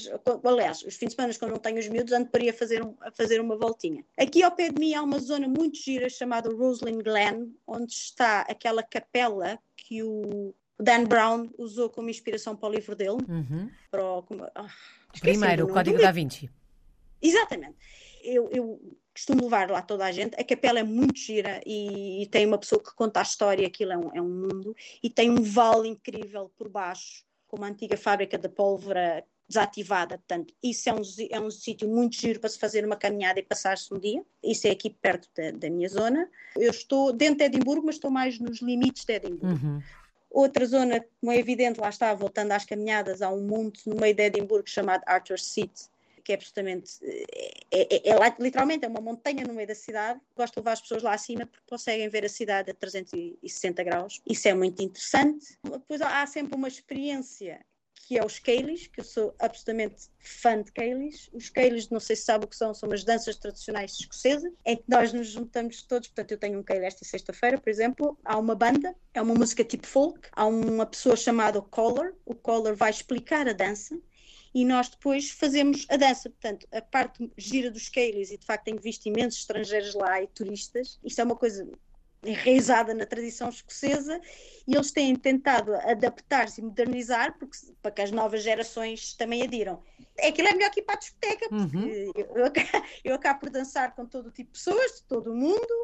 aliás, 0.44 0.82
os 0.82 0.96
fins 0.96 1.08
de 1.08 1.14
semana 1.14 1.34
quando 1.38 1.52
não 1.52 1.58
tenho 1.58 1.78
os 1.78 1.88
miúdos, 1.88 2.12
ando 2.12 2.28
para 2.28 2.44
ir 2.44 2.50
a 2.50 2.54
fazer, 2.54 2.82
um, 2.82 2.94
a 3.00 3.10
fazer 3.10 3.40
uma 3.40 3.56
voltinha. 3.56 4.04
Aqui 4.18 4.42
ao 4.42 4.52
pé 4.52 4.68
de 4.68 4.78
mim 4.78 4.94
há 4.94 5.02
uma 5.02 5.18
zona 5.18 5.48
muito 5.48 5.78
gira 5.78 6.08
chamada 6.08 6.50
Roslyn 6.54 6.98
Glen, 6.98 7.54
onde 7.66 7.92
está 7.92 8.42
aquela 8.42 8.82
capela 8.82 9.58
que 9.76 10.02
o 10.02 10.54
Dan 10.78 11.04
Brown 11.04 11.50
usou 11.58 11.88
como 11.90 12.10
inspiração 12.10 12.54
para 12.54 12.68
o 12.68 12.72
livro 12.72 12.94
dele. 12.94 13.18
Uhum. 13.28 13.70
Para 13.90 14.04
o, 14.04 14.24
ah, 14.54 14.68
Primeiro, 15.20 15.66
o 15.66 15.72
Código 15.72 15.98
da 15.98 16.12
Vinci. 16.12 16.50
Exatamente. 17.20 17.76
Eu, 18.22 18.48
eu 18.50 18.98
costumo 19.20 19.44
levar 19.44 19.70
lá 19.70 19.82
toda 19.82 20.04
a 20.06 20.12
gente. 20.12 20.34
A 20.40 20.44
capela 20.44 20.78
é 20.78 20.82
muito 20.82 21.18
gira 21.18 21.60
e, 21.66 22.22
e 22.22 22.26
tem 22.26 22.46
uma 22.46 22.58
pessoa 22.58 22.82
que 22.82 22.94
conta 22.94 23.20
a 23.20 23.22
história, 23.22 23.66
aquilo 23.66 23.92
é 23.92 23.98
um, 23.98 24.10
é 24.14 24.22
um, 24.22 24.28
mundo, 24.28 24.74
e 25.02 25.10
tem 25.10 25.30
um 25.30 25.42
vale 25.42 25.88
incrível 25.88 26.50
por 26.56 26.68
baixo, 26.68 27.24
com 27.46 27.58
uma 27.58 27.68
antiga 27.68 27.96
fábrica 27.96 28.38
de 28.38 28.48
pólvora 28.48 29.24
desativada, 29.46 30.16
portanto, 30.16 30.54
isso 30.62 30.88
é 30.88 30.94
um, 30.94 31.02
é 31.28 31.40
um 31.40 31.50
sítio 31.50 31.88
muito 31.88 32.14
giro 32.14 32.38
para 32.38 32.48
se 32.48 32.56
fazer 32.56 32.84
uma 32.84 32.94
caminhada 32.94 33.40
e 33.40 33.42
passar-se 33.42 33.92
um 33.92 33.98
dia, 33.98 34.24
isso 34.42 34.68
é 34.68 34.70
aqui 34.70 34.88
perto 34.88 35.28
da, 35.36 35.50
da, 35.50 35.68
minha 35.68 35.88
zona. 35.88 36.30
Eu 36.56 36.70
estou 36.70 37.12
dentro 37.12 37.38
de 37.38 37.44
Edimburgo, 37.44 37.84
mas 37.84 37.96
estou 37.96 38.12
mais 38.12 38.38
nos 38.38 38.62
limites 38.62 39.04
de 39.04 39.12
Edimburgo. 39.12 39.66
Uhum. 39.66 39.82
Outra 40.30 40.64
zona, 40.64 41.04
como 41.20 41.32
é 41.32 41.36
evidente, 41.36 41.80
lá 41.80 41.88
está, 41.88 42.14
voltando 42.14 42.52
às 42.52 42.64
caminhadas, 42.64 43.20
há 43.20 43.28
um 43.28 43.44
monte 43.44 43.88
no 43.88 43.96
meio 43.96 44.14
de 44.14 44.22
Edimburgo 44.22 44.70
chamado 44.70 45.02
Arthur's 45.04 45.44
Seat, 45.46 45.90
que 46.30 46.32
é 46.32 46.36
absolutamente. 46.36 46.92
É, 47.72 47.96
é, 47.96 48.10
é, 48.10 48.36
literalmente 48.38 48.84
é 48.84 48.88
uma 48.88 49.00
montanha 49.00 49.44
no 49.44 49.52
meio 49.52 49.66
da 49.66 49.74
cidade. 49.74 50.20
Gosto 50.36 50.54
de 50.54 50.60
levar 50.60 50.72
as 50.72 50.80
pessoas 50.80 51.02
lá 51.02 51.12
acima 51.12 51.44
porque 51.44 51.66
conseguem 51.68 52.08
ver 52.08 52.24
a 52.24 52.28
cidade 52.28 52.70
a 52.70 52.74
360 52.74 53.82
graus. 53.82 54.20
Isso 54.24 54.46
é 54.46 54.54
muito 54.54 54.80
interessante. 54.80 55.58
Depois 55.64 56.00
há 56.00 56.24
sempre 56.26 56.54
uma 56.54 56.68
experiência 56.68 57.60
que 58.06 58.18
é 58.18 58.24
os 58.24 58.40
Keilis, 58.40 58.88
que 58.88 59.00
eu 59.00 59.04
sou 59.04 59.34
absolutamente 59.38 60.08
fã 60.18 60.60
de 60.60 60.72
Keilis. 60.72 61.30
Os 61.32 61.48
Keilis, 61.48 61.88
não 61.90 62.00
sei 62.00 62.16
se 62.16 62.22
sabe 62.22 62.44
o 62.44 62.48
que 62.48 62.56
são, 62.56 62.74
são 62.74 62.90
as 62.92 63.04
danças 63.04 63.36
tradicionais 63.36 63.92
escocesas, 63.92 64.52
em 64.66 64.76
que 64.76 64.84
nós 64.88 65.12
nos 65.12 65.28
juntamos 65.28 65.82
todos. 65.82 66.08
Portanto, 66.08 66.32
eu 66.32 66.38
tenho 66.38 66.58
um 66.58 66.62
Keili 66.62 66.86
esta 66.86 67.04
sexta-feira, 67.04 67.56
por 67.58 67.70
exemplo. 67.70 68.18
Há 68.24 68.36
uma 68.36 68.56
banda, 68.56 68.96
é 69.14 69.22
uma 69.22 69.34
música 69.34 69.62
tipo 69.62 69.86
folk. 69.86 70.28
Há 70.32 70.44
uma 70.46 70.86
pessoa 70.86 71.14
chamada 71.14 71.62
Caller. 71.62 72.14
O 72.24 72.34
Caller 72.34 72.74
vai 72.74 72.90
explicar 72.90 73.48
a 73.48 73.52
dança 73.52 73.96
e 74.54 74.64
nós 74.64 74.88
depois 74.88 75.30
fazemos 75.30 75.86
a 75.88 75.96
dança. 75.96 76.28
Portanto, 76.28 76.66
a 76.72 76.82
parte 76.82 77.30
gira 77.36 77.70
dos 77.70 77.88
Keilis, 77.88 78.30
e 78.30 78.38
de 78.38 78.46
facto 78.46 78.64
tenho 78.64 78.80
visto 78.80 79.06
imensos 79.06 79.40
estrangeiros 79.40 79.94
lá 79.94 80.22
e 80.22 80.26
turistas, 80.26 80.98
isto 81.04 81.20
é 81.20 81.24
uma 81.24 81.36
coisa 81.36 81.68
enraizada 82.22 82.92
na 82.92 83.06
tradição 83.06 83.48
escocesa 83.48 84.20
e 84.66 84.74
eles 84.74 84.90
têm 84.90 85.16
tentado 85.16 85.74
adaptar-se 85.74 86.60
e 86.60 86.64
modernizar 86.64 87.36
porque, 87.38 87.56
para 87.80 87.90
que 87.90 88.02
as 88.02 88.10
novas 88.10 88.42
gerações 88.42 89.14
também 89.14 89.42
adiram. 89.42 89.82
É 90.18 90.28
aquilo 90.28 90.48
é 90.48 90.52
melhor 90.52 90.70
que 90.70 90.80
ir 90.80 90.82
para 90.82 90.96
a 90.96 90.98
discoteca, 90.98 91.48
porque 91.48 91.76
uhum. 91.76 92.12
eu, 92.14 92.36
eu, 92.36 92.52
eu 93.04 93.14
acabo 93.14 93.40
por 93.40 93.50
dançar 93.50 93.94
com 93.94 94.04
todo 94.04 94.30
tipo 94.30 94.52
de 94.52 94.58
pessoas, 94.58 94.96
de 94.96 95.02
todo 95.04 95.32
o 95.32 95.36
mundo, 95.36 95.74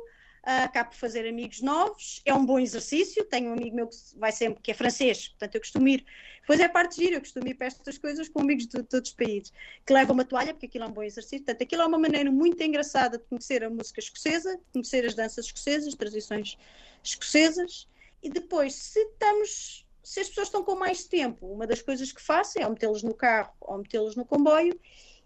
acabo 0.46 0.90
por 0.90 0.96
fazer 0.96 1.28
amigos 1.28 1.60
novos, 1.60 2.22
é 2.24 2.32
um 2.32 2.46
bom 2.46 2.58
exercício, 2.58 3.24
tenho 3.24 3.50
um 3.50 3.54
amigo 3.54 3.74
meu 3.74 3.88
que 3.88 3.96
vai 4.14 4.30
sempre, 4.30 4.62
que 4.62 4.70
é 4.70 4.74
francês, 4.74 5.28
portanto 5.28 5.56
eu 5.56 5.60
costumo 5.60 5.88
ir, 5.88 6.06
depois 6.40 6.60
é 6.60 6.68
parte 6.68 6.96
de 6.96 7.04
gira, 7.04 7.16
eu 7.16 7.20
costumo 7.20 7.48
ir 7.48 7.54
para 7.54 7.66
estas 7.66 7.98
coisas 7.98 8.28
com 8.28 8.40
amigos 8.40 8.68
de 8.68 8.82
todos 8.84 9.10
os 9.10 9.16
países, 9.16 9.52
que 9.84 9.92
levam 9.92 10.14
uma 10.14 10.24
toalha, 10.24 10.54
porque 10.54 10.66
aquilo 10.66 10.84
é 10.84 10.86
um 10.86 10.92
bom 10.92 11.02
exercício, 11.02 11.44
portanto 11.44 11.62
aquilo 11.62 11.82
é 11.82 11.86
uma 11.86 11.98
maneira 11.98 12.30
muito 12.30 12.62
engraçada 12.62 13.18
de 13.18 13.24
conhecer 13.24 13.64
a 13.64 13.70
música 13.70 13.98
escocesa, 13.98 14.56
de 14.56 14.62
conhecer 14.72 15.04
as 15.04 15.14
danças 15.14 15.46
escocesas, 15.46 15.94
tradições 15.94 16.56
escocesas, 17.02 17.88
e 18.22 18.30
depois, 18.30 18.74
se 18.74 19.00
estamos 19.00 19.84
se 20.06 20.20
as 20.20 20.28
pessoas 20.28 20.46
estão 20.46 20.62
com 20.62 20.76
mais 20.76 21.04
tempo, 21.04 21.48
uma 21.48 21.66
das 21.66 21.82
coisas 21.82 22.12
que 22.12 22.22
faço 22.22 22.60
é 22.60 22.64
ou 22.64 22.70
metê-los 22.70 23.02
no 23.02 23.12
carro 23.12 23.52
ou 23.60 23.78
metê-los 23.78 24.14
no 24.14 24.24
comboio 24.24 24.78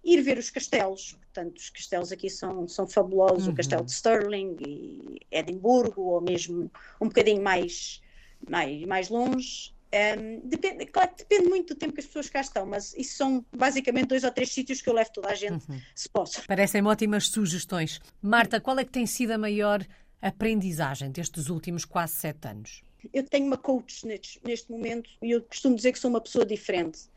ir 0.04 0.22
ver 0.22 0.38
os 0.38 0.50
castelos. 0.50 1.12
Portanto, 1.12 1.58
os 1.58 1.70
castelos 1.70 2.12
aqui 2.12 2.28
são, 2.28 2.66
são 2.66 2.86
fabulosos, 2.86 3.46
uhum. 3.46 3.52
o 3.52 3.56
castelo 3.56 3.84
de 3.84 3.92
Stirling 3.92 4.56
e 4.66 5.20
Edimburgo, 5.30 6.02
ou 6.02 6.20
mesmo 6.20 6.70
um 7.00 7.08
bocadinho 7.08 7.42
mais, 7.42 8.00
mais, 8.48 8.84
mais 8.84 9.08
longe. 9.08 9.74
Um, 9.92 10.48
depende, 10.48 10.86
claro, 10.86 11.10
depende 11.16 11.48
muito 11.48 11.74
do 11.74 11.78
tempo 11.78 11.92
que 11.92 12.00
as 12.00 12.06
pessoas 12.06 12.30
cá 12.30 12.40
estão, 12.40 12.64
mas 12.64 12.94
isso 12.94 13.16
são 13.16 13.44
basicamente 13.52 14.06
dois 14.06 14.22
ou 14.22 14.30
três 14.30 14.52
sítios 14.52 14.80
que 14.80 14.88
eu 14.88 14.94
levo 14.94 15.10
toda 15.12 15.28
a 15.28 15.34
gente, 15.34 15.68
uhum. 15.68 15.80
se 15.94 16.08
posso. 16.08 16.46
Parecem 16.46 16.86
ótimas 16.86 17.26
sugestões. 17.26 18.00
Marta, 18.22 18.60
qual 18.60 18.78
é 18.78 18.84
que 18.84 18.92
tem 18.92 19.04
sido 19.04 19.32
a 19.32 19.38
maior 19.38 19.84
aprendizagem 20.22 21.10
destes 21.10 21.48
últimos 21.48 21.84
quase 21.84 22.14
sete 22.14 22.46
anos? 22.46 22.82
Eu 23.12 23.24
tenho 23.24 23.46
uma 23.46 23.56
coach 23.56 24.06
neste, 24.06 24.40
neste 24.44 24.70
momento 24.70 25.10
e 25.22 25.32
eu 25.32 25.42
costumo 25.42 25.74
dizer 25.74 25.92
que 25.92 25.98
sou 25.98 26.10
uma 26.10 26.20
pessoa 26.20 26.44
diferente 26.44 27.09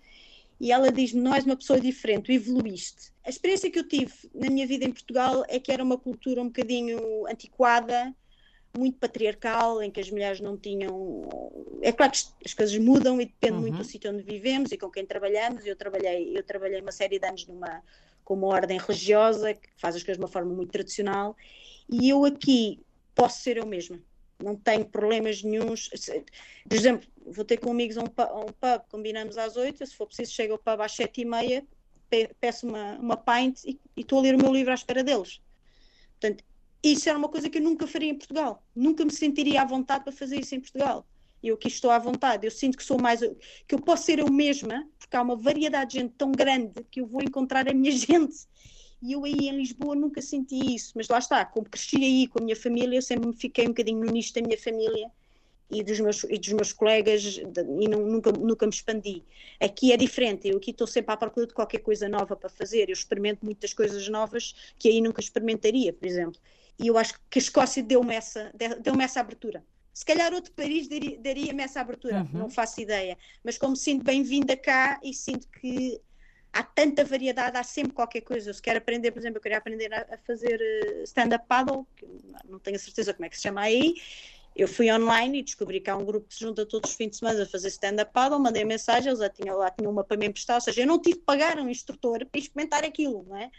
e 0.64 0.72
ela 0.72 0.90
diz-me: 0.90 1.20
Não 1.20 1.36
és 1.36 1.44
uma 1.44 1.58
pessoa 1.58 1.78
diferente, 1.78 2.32
evoluíste. 2.32 3.12
A 3.26 3.30
experiência 3.30 3.70
que 3.70 3.78
eu 3.78 3.86
tive 3.86 4.14
na 4.34 4.50
minha 4.50 4.66
vida 4.66 4.86
em 4.86 4.94
Portugal 4.94 5.44
é 5.50 5.60
que 5.60 5.70
era 5.70 5.84
uma 5.84 5.98
cultura 5.98 6.42
um 6.42 6.46
bocadinho 6.46 7.28
antiquada, 7.28 8.16
muito 8.78 8.98
patriarcal, 8.98 9.84
em 9.84 9.92
que 9.92 10.00
as 10.00 10.10
mulheres 10.10 10.40
não 10.40 10.58
tinham. 10.58 11.28
É 11.82 11.92
claro 11.92 12.14
que 12.14 12.20
as 12.46 12.54
coisas 12.54 12.78
mudam 12.78 13.20
e 13.20 13.26
depende 13.26 13.56
uhum. 13.56 13.60
muito 13.60 13.78
do 13.80 13.84
sítio 13.84 14.10
onde 14.10 14.24
vivemos 14.24 14.72
e 14.72 14.78
com 14.78 14.90
quem 14.90 15.06
trabalhamos. 15.06 15.66
Eu 15.66 15.76
trabalhei, 15.76 16.32
eu 16.34 16.44
trabalhei 16.44 16.80
uma 16.80 16.94
série 16.94 17.20
de 17.20 17.28
anos 17.28 17.46
numa, 17.46 17.84
com 18.24 18.34
uma 18.34 18.48
ordem 18.48 18.80
religiosa 18.80 19.54
que 19.54 19.68
faz 19.76 19.98
as 19.98 20.02
coisas 20.02 20.18
de 20.18 20.24
uma 20.24 20.32
forma 20.32 20.54
muito 20.54 20.72
tradicional 20.72 21.36
e 21.90 22.08
eu 22.08 22.24
aqui 22.24 22.80
posso 23.14 23.42
ser 23.42 23.58
eu 23.58 23.66
mesma. 23.66 24.00
Não 24.44 24.56
tenho 24.56 24.86
problemas 24.86 25.42
nenhums. 25.42 25.90
Por 25.90 26.76
exemplo, 26.76 27.08
vou 27.26 27.46
ter 27.46 27.58
com 27.58 27.72
amigos 27.72 27.98
a 27.98 28.02
um, 28.02 28.08
pub, 28.08 28.82
combinamos 28.90 29.38
às 29.38 29.56
oito, 29.56 29.86
se 29.86 29.96
for 29.96 30.06
preciso, 30.06 30.34
chego 30.34 30.54
ao 30.54 30.60
pub 30.60 30.82
às 30.82 30.92
sete 30.92 31.22
e 31.22 31.26
meia, 31.26 31.66
peço 32.40 32.68
uma, 32.68 32.96
uma 33.00 33.18
pint 33.18 33.64
e 33.64 33.80
estou 33.98 34.20
a 34.20 34.22
ler 34.22 34.36
o 34.36 34.38
meu 34.38 34.54
livro 34.54 34.72
à 34.72 34.76
espera 34.76 35.04
deles. 35.04 35.42
Portanto, 36.20 36.44
isso 36.84 37.08
era 37.08 37.18
uma 37.18 37.30
coisa 37.30 37.50
que 37.50 37.58
eu 37.58 37.62
nunca 37.62 37.88
faria 37.88 38.10
em 38.10 38.16
Portugal. 38.16 38.62
Nunca 38.76 39.06
me 39.06 39.12
sentiria 39.12 39.62
à 39.62 39.66
vontade 39.66 40.04
para 40.04 40.14
fazer 40.14 40.40
isso 40.40 40.54
em 40.54 40.60
Portugal. 40.60 41.08
Eu 41.42 41.56
aqui 41.56 41.68
estou 41.68 41.92
à 41.92 42.00
vontade, 42.00 42.48
eu 42.48 42.52
sinto 42.52 42.78
que 42.78 42.84
sou 42.84 43.02
mais. 43.02 43.22
que 43.68 43.76
eu 43.76 43.80
posso 43.80 44.04
ser 44.04 44.20
eu 44.20 44.32
mesma, 44.32 44.88
porque 44.98 45.16
há 45.16 45.22
uma 45.22 45.36
variedade 45.36 45.92
de 45.92 46.00
gente 46.00 46.14
tão 46.18 46.32
grande 46.32 46.84
que 46.90 47.02
eu 47.02 47.06
vou 47.06 47.22
encontrar 47.22 47.68
a 47.68 47.74
minha 47.74 47.92
gente. 47.96 48.48
E 49.04 49.12
eu 49.12 49.26
aí 49.26 49.50
em 49.50 49.58
Lisboa 49.58 49.96
nunca 49.96 50.22
senti 50.22 50.76
isso, 50.76 50.94
mas 50.96 51.10
lá 51.10 51.20
está, 51.20 51.44
como 51.44 51.70
cresci 51.70 51.98
aí 51.98 52.26
com 52.26 52.40
a 52.40 52.42
minha 52.42 52.56
família, 52.56 52.98
eu 52.98 53.02
sempre 53.02 53.28
me 53.28 53.36
fiquei 53.36 53.66
um 53.66 53.70
bocadinho 53.70 54.00
no 54.00 54.10
nicho 54.10 54.34
da 54.34 54.42
minha 54.42 54.58
família 54.58 55.12
e 55.70 55.84
dos 55.84 56.00
meus, 56.00 56.24
e 56.24 56.38
dos 56.38 56.54
meus 56.54 56.72
colegas 56.72 57.22
e 57.22 57.88
não, 57.90 58.06
nunca, 58.06 58.32
nunca 58.32 58.66
me 58.66 58.72
expandi. 58.72 59.22
Aqui 59.60 59.92
é 59.92 59.98
diferente, 59.98 60.48
eu 60.48 60.56
aqui 60.56 60.72
estou 60.72 60.88
sempre 60.88 61.14
à 61.14 61.18
procura 61.18 61.46
de 61.46 61.54
qualquer 61.54 61.80
coisa 61.80 62.08
nova 62.08 62.34
para 62.34 62.48
fazer, 62.48 62.88
eu 62.88 62.94
experimento 62.94 63.44
muitas 63.44 63.74
coisas 63.74 64.08
novas 64.08 64.56
que 64.80 64.88
aí 64.88 65.02
nunca 65.02 65.20
experimentaria, 65.20 65.92
por 65.92 66.08
exemplo. 66.08 66.40
E 66.80 66.88
eu 66.88 66.98
acho 66.98 67.16
que 67.30 67.40
a 67.40 67.42
Escócia 67.42 67.84
deu-me 67.84 68.16
essa, 68.16 68.54
deu-me 68.82 69.04
essa 69.04 69.20
abertura. 69.20 69.66
Se 69.94 70.06
calhar 70.06 70.34
outro 70.34 70.54
país 70.54 70.88
daria-me 71.20 71.62
essa 71.62 71.82
abertura, 71.82 72.22
uhum. 72.22 72.40
não 72.40 72.50
faço 72.50 72.80
ideia. 72.80 73.18
Mas 73.44 73.58
como 73.58 73.76
sinto 73.76 74.06
bem-vinda 74.06 74.56
cá 74.56 74.98
e 75.04 75.14
sinto 75.14 75.48
que 75.50 76.02
há 76.54 76.62
tanta 76.62 77.04
variedade, 77.04 77.58
há 77.58 77.64
sempre 77.64 77.94
qualquer 77.94 78.22
coisa. 78.22 78.52
Eu 78.52 78.54
se 78.54 78.62
quero 78.62 78.78
aprender, 78.78 79.12
por 79.12 79.20
exemplo, 79.20 79.38
eu 79.38 79.42
queria 79.42 79.58
aprender 79.58 79.92
a, 79.92 80.02
a 80.02 80.18
fazer 80.20 80.62
eh, 80.62 81.04
stand-up 81.04 81.46
paddle, 81.48 81.88
que 81.98 82.08
não 82.48 82.60
tenho 82.60 82.76
a 82.76 82.80
certeza 82.80 83.14
como 83.14 83.26
é 83.26 83.30
que 83.30 83.36
se 83.36 83.42
chama 83.42 83.62
aí. 83.62 83.96
Eu 84.56 84.68
fui 84.68 84.92
online 84.92 85.40
e 85.40 85.44
descobri 85.44 85.82
que 85.82 85.90
há 85.90 85.98
um 85.98 86.06
grupo 86.06 86.28
que 86.28 86.36
se 86.36 86.42
junta 86.42 86.64
todos 86.64 86.92
os 86.92 86.96
fins 86.96 87.10
de 87.10 87.18
semana 87.18 87.42
a 87.42 87.46
fazer 87.48 87.70
stand-up 87.70 88.14
paddle, 88.14 88.40
mandei 88.40 88.64
mensagem, 88.64 89.10
eles 89.10 89.20
já 89.20 89.30
tinham, 89.30 89.58
lá 89.58 89.72
tinham 89.72 89.92
uma 89.92 90.04
para 90.04 90.16
me 90.16 90.28
emprestar, 90.28 90.58
ou 90.58 90.62
seja, 90.62 90.82
eu 90.82 90.88
não 90.88 91.02
tive 91.02 91.18
que 91.18 91.26
pagar 91.26 91.58
um 91.58 91.68
instrutor 91.68 92.24
para 92.28 92.40
experimentar 92.40 92.84
aquilo, 92.84 93.26
não 93.28 93.36
é? 93.36 93.50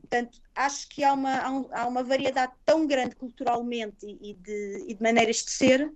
Portanto, 0.00 0.40
acho 0.54 0.88
que 0.88 1.02
há 1.02 1.12
uma, 1.12 1.38
há, 1.38 1.50
um, 1.50 1.68
há 1.72 1.86
uma 1.86 2.02
variedade 2.04 2.52
tão 2.64 2.86
grande 2.86 3.16
culturalmente 3.16 4.06
e, 4.06 4.34
de, 4.34 4.84
e 4.86 4.94
de, 4.94 5.02
maneiras 5.02 5.36
de 5.36 5.50
ser 5.50 5.92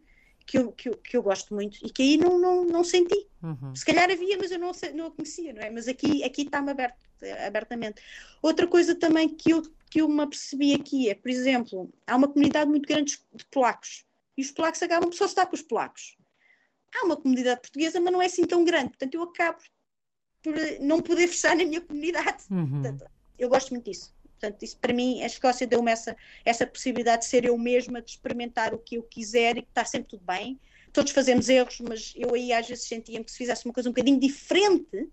que 0.49 0.57
eu, 0.57 0.73
que 0.73 0.89
eu, 0.89 0.97
que, 0.97 1.15
eu, 1.15 1.23
gosto 1.23 1.55
muito 1.55 1.79
e 1.85 1.91
que 1.91 2.03
aí 2.03 2.17
não, 2.17 2.39
não, 2.39 2.65
não 2.65 2.83
senti. 2.83 3.29
Uhum. 3.43 3.77
Se 3.77 3.85
calhar 3.85 4.11
havia, 4.11 4.39
mas 4.39 4.51
eu 4.51 4.59
não, 4.59 4.73
não 4.95 5.07
a 5.09 5.11
conhecia, 5.11 5.53
não 5.53 5.61
é? 5.61 5.69
Mas 5.69 5.87
aqui, 5.87 6.25
aqui 6.25 6.43
está-me 6.43 6.71
aberto, 6.71 6.97
abertamente. 7.47 8.03
Outra 8.41 8.67
coisa 8.67 8.95
também 8.95 9.29
que 9.29 9.51
eu, 9.51 9.63
que 9.91 10.01
eu 10.01 10.09
me 10.09 10.23
apercebi 10.23 10.73
aqui 10.73 11.11
é, 11.11 11.15
por 11.15 11.31
exemplo, 11.31 11.93
há 12.07 12.17
uma 12.17 12.29
comunidade 12.29 12.71
muito 12.71 12.89
grande 12.89 13.19
de 13.35 13.45
polacos 13.51 14.07
e 14.39 14.41
os 14.41 14.51
polacos 14.51 14.83
acabam 14.83 15.11
por 15.11 15.17
só 15.17 15.27
estar 15.27 15.45
com 15.45 15.55
os 15.55 15.61
polacos. 15.61 16.17
Há 16.97 17.05
uma 17.05 17.17
comunidade 17.19 17.61
portuguesa, 17.61 18.01
mas 18.01 18.11
não 18.11 18.23
é 18.23 18.27
assim 18.27 18.47
tão 18.47 18.65
grande, 18.65 18.89
portanto 18.89 19.15
eu 19.15 19.23
acabo 19.25 19.59
por 20.43 20.55
não 20.81 21.03
poder 21.03 21.29
fechar 21.29 21.55
na 21.55 21.65
minha 21.67 21.83
comunidade. 21.83 22.45
Uhum. 22.51 22.71
Portanto, 22.71 23.05
eu 23.39 23.51
gosto 23.51 23.71
muito 23.71 23.85
disso. 23.85 24.15
Portanto, 24.39 24.63
isso 24.63 24.79
para 24.79 24.93
mim, 24.93 25.21
a 25.23 25.27
Escócia 25.27 25.67
deu-me 25.67 25.91
essa, 25.91 26.17
essa 26.45 26.67
possibilidade 26.67 27.23
de 27.23 27.29
ser 27.29 27.45
eu 27.45 27.59
mesma, 27.59 28.01
de 28.01 28.13
experimentar 28.13 28.73
o 28.73 28.79
que 28.79 28.97
eu 28.97 29.03
quiser 29.03 29.59
e 29.59 29.63
que 29.63 29.69
está 29.69 29.85
sempre 29.85 30.11
tudo 30.11 30.25
bem. 30.25 30.59
Todos 30.93 31.13
fazemos 31.13 31.49
erros, 31.49 31.81
mas 31.81 32.15
eu 32.17 32.35
aí 32.35 32.53
às 32.53 32.69
vezes 32.69 32.85
sentia-me 32.85 33.25
que 33.25 33.33
se 33.33 33.39
fizesse 33.39 33.65
uma 33.65 33.75
coisa 33.75 33.89
um 33.89 33.93
bocadinho 33.93 34.19
diferente, 34.19 35.09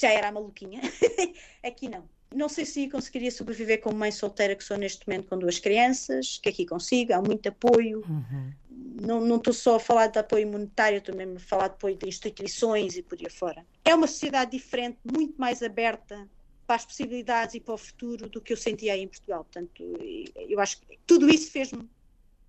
já 0.00 0.10
era 0.10 0.28
a 0.28 0.32
maluquinha. 0.32 0.80
aqui 1.62 1.88
não. 1.88 2.08
Não 2.34 2.48
sei 2.48 2.64
se 2.64 2.88
conseguiria 2.88 3.30
sobreviver 3.30 3.80
como 3.80 3.96
mãe 3.96 4.10
solteira 4.10 4.54
que 4.54 4.64
sou 4.64 4.76
neste 4.76 5.06
momento 5.06 5.28
com 5.28 5.38
duas 5.38 5.58
crianças, 5.58 6.38
que 6.38 6.48
aqui 6.48 6.66
consigo, 6.66 7.12
há 7.14 7.22
muito 7.22 7.48
apoio. 7.48 8.04
Uhum. 8.08 8.52
Não 9.00 9.36
estou 9.36 9.52
só 9.52 9.76
a 9.76 9.80
falar 9.80 10.08
de 10.08 10.18
apoio 10.18 10.46
monetário, 10.46 10.98
estou 10.98 11.14
mesmo 11.14 11.36
a 11.36 11.40
falar 11.40 11.68
de 11.68 11.74
apoio 11.74 11.96
de 11.96 12.08
instituições 12.08 12.96
e 12.96 13.02
por 13.02 13.18
aí 13.18 13.30
fora. 13.30 13.64
É 13.84 13.94
uma 13.94 14.06
sociedade 14.06 14.52
diferente, 14.52 14.98
muito 15.04 15.34
mais 15.40 15.62
aberta, 15.62 16.28
para 16.66 16.76
as 16.76 16.84
possibilidades 16.84 17.54
e 17.54 17.60
para 17.60 17.74
o 17.74 17.78
futuro 17.78 18.28
do 18.28 18.40
que 18.40 18.52
eu 18.52 18.56
sentia 18.56 18.96
em 18.96 19.06
Portugal. 19.06 19.44
Portanto, 19.44 19.82
eu 20.34 20.58
acho 20.60 20.80
que 20.80 20.98
tudo 21.06 21.28
isso 21.28 21.50
fez-me 21.50 21.88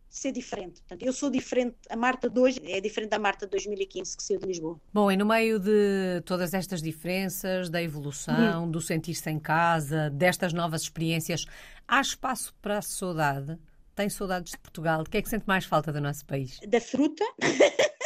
ser 0.10 0.32
diferente. 0.32 0.82
Portanto, 0.82 1.04
eu 1.04 1.14
sou 1.14 1.30
diferente, 1.30 1.76
a 1.90 1.96
Marta 1.96 2.30
de 2.30 2.40
hoje 2.40 2.60
é 2.64 2.82
diferente 2.82 3.12
da 3.12 3.20
Marta 3.20 3.46
de 3.46 3.52
2015 3.52 4.18
que 4.18 4.24
saiu 4.24 4.40
de 4.40 4.48
Lisboa. 4.48 4.80
Bom, 4.94 5.12
e 5.12 5.18
no 5.18 5.26
meio 5.26 5.60
de 5.60 6.22
todas 6.26 6.54
estas 6.54 6.82
diferenças, 6.82 7.70
da 7.70 7.82
evolução, 7.82 8.66
hum. 8.66 8.72
do 8.72 8.82
sentir-se 8.82 9.30
em 9.30 9.40
casa, 9.40 10.10
destas 10.10 10.54
novas 10.54 10.82
experiências, 10.84 11.46
há 11.88 12.02
espaço 12.02 12.56
para 12.62 12.80
a 12.80 12.82
saudade? 12.82 13.58
Tem 13.96 14.10
saudades 14.10 14.52
de 14.52 14.60
Portugal? 14.60 15.02
O 15.02 15.04
que 15.04 15.18
é 15.18 15.22
que 15.22 15.30
sente 15.30 15.46
mais 15.48 15.66
falta 15.66 15.92
do 15.92 16.00
nosso 16.00 16.26
país? 16.26 16.60
Da 16.68 16.80
fruta. 16.80 17.24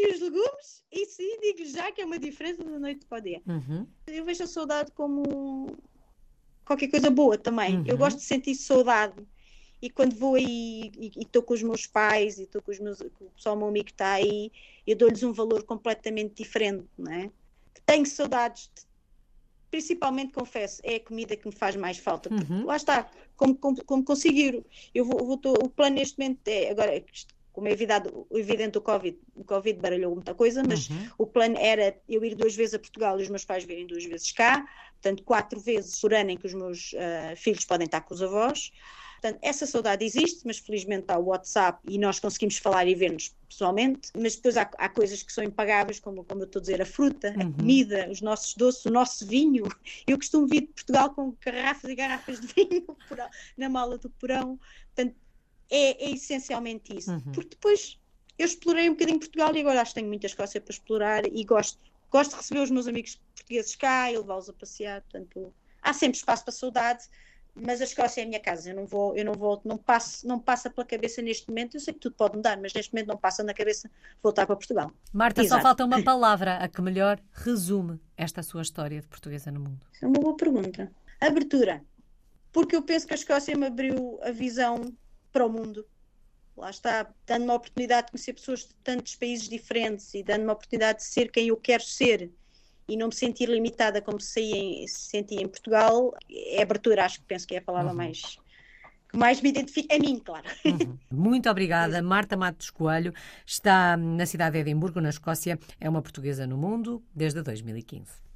e 0.00 0.14
os 0.14 0.20
legumes, 0.20 0.82
e 0.90 1.06
sim, 1.06 1.38
digo 1.40 1.64
já 1.68 1.92
que 1.92 2.00
é 2.00 2.04
uma 2.04 2.18
diferença 2.18 2.64
da 2.64 2.78
noite 2.78 3.06
para 3.06 3.18
o 3.18 3.22
dia. 3.22 3.42
Uhum. 3.46 3.86
Eu 4.06 4.24
vejo 4.24 4.44
a 4.44 4.46
saudade 4.46 4.90
como 4.92 5.76
qualquer 6.64 6.88
coisa 6.88 7.10
boa 7.10 7.36
também. 7.36 7.76
Uhum. 7.76 7.84
Eu 7.86 7.98
gosto 7.98 8.18
de 8.18 8.24
sentir 8.24 8.54
saudade. 8.54 9.26
E 9.82 9.88
quando 9.88 10.14
vou 10.14 10.34
aí 10.34 10.92
e 10.98 11.10
estou 11.16 11.42
com 11.42 11.54
os 11.54 11.62
meus 11.62 11.86
pais 11.86 12.38
e 12.38 12.42
estou 12.42 12.60
com, 12.60 12.70
os 12.70 12.78
meus, 12.78 13.00
o 13.00 13.10
pessoal 13.34 13.56
meu 13.56 13.68
amigo 13.68 13.86
que 13.86 13.92
está 13.92 14.12
aí, 14.12 14.52
eu 14.86 14.94
dou-lhes 14.94 15.22
um 15.22 15.32
valor 15.32 15.62
completamente 15.64 16.34
diferente, 16.34 16.86
não 16.98 17.10
é? 17.10 17.30
Tenho 17.86 18.04
saudades, 18.04 18.70
de, 18.74 18.82
principalmente, 19.70 20.32
confesso, 20.32 20.82
é 20.84 20.96
a 20.96 21.00
comida 21.00 21.34
que 21.34 21.46
me 21.46 21.54
faz 21.54 21.76
mais 21.76 21.96
falta. 21.96 22.28
Uhum. 22.32 22.66
Lá 22.66 22.76
está, 22.76 23.10
como, 23.36 23.56
como, 23.56 23.82
como 23.84 24.04
conseguir. 24.04 24.62
Eu 24.94 25.06
vou, 25.06 25.26
vou 25.26 25.38
tô, 25.38 25.52
o 25.54 25.70
plano 25.70 25.96
neste 25.96 26.18
momento 26.18 26.46
é, 26.46 26.70
agora, 26.70 27.02
como 27.60 27.68
é 27.68 27.72
evidente, 27.72 28.78
o 28.78 28.80
Covid, 28.80 29.18
o 29.34 29.44
Covid 29.44 29.78
baralhou 29.78 30.14
muita 30.14 30.34
coisa, 30.34 30.62
mas 30.66 30.88
uhum. 30.88 31.10
o 31.18 31.26
plano 31.26 31.58
era 31.58 31.94
eu 32.08 32.24
ir 32.24 32.34
duas 32.34 32.56
vezes 32.56 32.72
a 32.72 32.78
Portugal 32.78 33.20
e 33.20 33.22
os 33.22 33.28
meus 33.28 33.44
pais 33.44 33.64
virem 33.64 33.86
duas 33.86 34.02
vezes 34.02 34.32
cá, 34.32 34.66
portanto, 34.94 35.22
quatro 35.24 35.60
vezes 35.60 36.00
por 36.00 36.14
ano 36.14 36.30
em 36.30 36.38
que 36.38 36.46
os 36.46 36.54
meus 36.54 36.94
uh, 36.94 37.36
filhos 37.36 37.66
podem 37.66 37.84
estar 37.84 38.00
com 38.00 38.14
os 38.14 38.22
avós. 38.22 38.72
Portanto, 39.20 39.38
essa 39.42 39.66
saudade 39.66 40.02
existe, 40.02 40.40
mas 40.46 40.56
felizmente 40.58 41.04
há 41.08 41.18
o 41.18 41.26
WhatsApp 41.26 41.78
e 41.86 41.98
nós 41.98 42.18
conseguimos 42.18 42.56
falar 42.56 42.88
e 42.88 42.94
ver-nos 42.94 43.36
pessoalmente. 43.46 44.08
Mas 44.16 44.36
depois 44.36 44.56
há, 44.56 44.62
há, 44.78 44.88
coisas 44.88 45.22
que 45.22 45.30
são 45.30 45.44
impagáveis, 45.44 46.00
como, 46.00 46.24
como 46.24 46.40
eu 46.40 46.46
estou 46.46 46.60
a 46.60 46.62
dizer, 46.62 46.80
a 46.80 46.86
fruta, 46.86 47.34
uhum. 47.36 47.50
a 47.50 47.52
comida, 47.52 48.08
os 48.10 48.22
nossos 48.22 48.54
doces, 48.54 48.86
o 48.86 48.90
nosso 48.90 49.26
vinho. 49.26 49.64
Eu 50.06 50.16
costumo 50.16 50.46
vir 50.46 50.62
de 50.62 50.68
Portugal 50.68 51.10
com 51.10 51.36
garrafas 51.44 51.90
e 51.90 51.94
garrafas 51.94 52.40
de 52.40 52.46
vinho 52.46 52.96
na 53.58 53.68
mala 53.68 53.98
do 53.98 54.08
porão. 54.08 54.58
Portanto, 54.94 55.14
é, 55.70 56.04
é 56.04 56.10
essencialmente 56.10 56.96
isso. 56.96 57.12
Uhum. 57.12 57.32
Porque 57.32 57.50
depois 57.50 57.98
eu 58.38 58.46
explorei 58.46 58.88
um 58.88 58.94
bocadinho 58.94 59.18
Portugal 59.18 59.54
e 59.54 59.60
agora 59.60 59.82
acho 59.82 59.90
que 59.90 59.96
tenho 59.96 60.08
muita 60.08 60.26
Escócia 60.26 60.60
para 60.60 60.72
explorar 60.72 61.26
e 61.26 61.44
gosto, 61.44 61.78
gosto 62.10 62.30
de 62.30 62.36
receber 62.38 62.60
os 62.60 62.70
meus 62.70 62.88
amigos 62.88 63.20
portugueses 63.34 63.76
cá 63.76 64.10
e 64.10 64.16
levá-los 64.16 64.48
a 64.48 64.52
passear. 64.52 65.02
Portanto, 65.02 65.52
há 65.82 65.92
sempre 65.92 66.16
espaço 66.16 66.44
para 66.44 66.52
saudade, 66.52 67.04
mas 67.54 67.80
a 67.80 67.84
Escócia 67.84 68.22
é 68.22 68.24
a 68.24 68.26
minha 68.26 68.40
casa. 68.40 68.70
Eu 68.70 68.76
não 68.76 68.86
vou, 68.86 69.14
eu 69.16 69.24
não 69.24 69.34
volto, 69.34 69.68
não 69.68 69.76
passo, 69.76 70.26
não 70.26 70.38
passa 70.38 70.70
pela 70.70 70.86
cabeça 70.86 71.20
neste 71.20 71.48
momento. 71.48 71.76
Eu 71.76 71.80
sei 71.80 71.92
que 71.92 72.00
tudo 72.00 72.14
pode 72.14 72.36
mudar, 72.36 72.58
mas 72.58 72.72
neste 72.72 72.92
momento 72.94 73.08
não 73.08 73.16
passa 73.16 73.42
na 73.42 73.52
cabeça 73.52 73.90
voltar 74.22 74.46
para 74.46 74.56
Portugal. 74.56 74.90
Marta, 75.12 75.42
Exato. 75.42 75.60
só 75.60 75.68
falta 75.68 75.84
uma 75.84 76.02
palavra 76.02 76.56
a 76.56 76.68
que 76.68 76.80
melhor 76.80 77.20
resume 77.32 78.00
esta 78.16 78.42
sua 78.42 78.62
história 78.62 79.00
de 79.00 79.06
portuguesa 79.06 79.50
no 79.50 79.60
mundo. 79.60 79.86
É 80.00 80.06
uma 80.06 80.18
boa 80.18 80.36
pergunta. 80.36 80.90
Abertura. 81.20 81.84
Porque 82.52 82.74
eu 82.74 82.82
penso 82.82 83.06
que 83.06 83.12
a 83.12 83.16
Escócia 83.16 83.56
me 83.56 83.66
abriu 83.66 84.18
a 84.22 84.30
visão 84.30 84.92
para 85.32 85.46
o 85.46 85.50
mundo. 85.50 85.86
Lá 86.56 86.70
está, 86.70 87.10
dando-me 87.26 87.50
a 87.52 87.54
oportunidade 87.54 88.06
de 88.06 88.12
conhecer 88.12 88.34
pessoas 88.34 88.60
de 88.60 88.74
tantos 88.84 89.16
países 89.16 89.48
diferentes 89.48 90.12
e 90.14 90.22
dando-me 90.22 90.50
a 90.50 90.52
oportunidade 90.52 90.98
de 90.98 91.04
ser 91.04 91.30
quem 91.30 91.48
eu 91.48 91.56
quero 91.56 91.82
ser 91.82 92.30
e 92.86 92.96
não 92.96 93.06
me 93.06 93.14
sentir 93.14 93.48
limitada 93.48 94.02
como 94.02 94.20
se, 94.20 94.40
em, 94.40 94.86
se 94.86 95.10
sentia 95.10 95.40
em 95.40 95.48
Portugal, 95.48 96.12
é 96.28 96.60
abertura, 96.60 97.04
acho 97.04 97.20
que 97.20 97.26
penso 97.26 97.46
que 97.46 97.54
é 97.54 97.58
a 97.58 97.62
palavra 97.62 97.90
uhum. 97.90 97.96
mais 97.96 98.38
que 99.10 99.16
mais 99.16 99.40
me 99.40 99.48
identifica, 99.48 99.96
a 99.96 99.98
mim, 99.98 100.20
claro. 100.24 100.46
Uhum. 100.64 100.96
Muito 101.10 101.50
obrigada. 101.50 102.00
Marta 102.00 102.36
Matos 102.36 102.70
Coelho 102.70 103.12
está 103.44 103.96
na 103.96 104.24
cidade 104.24 104.52
de 104.52 104.60
Edimburgo, 104.60 105.00
na 105.00 105.10
Escócia. 105.10 105.58
É 105.80 105.88
uma 105.88 106.00
portuguesa 106.00 106.46
no 106.46 106.56
mundo 106.56 107.02
desde 107.12 107.42
2015. 107.42 108.29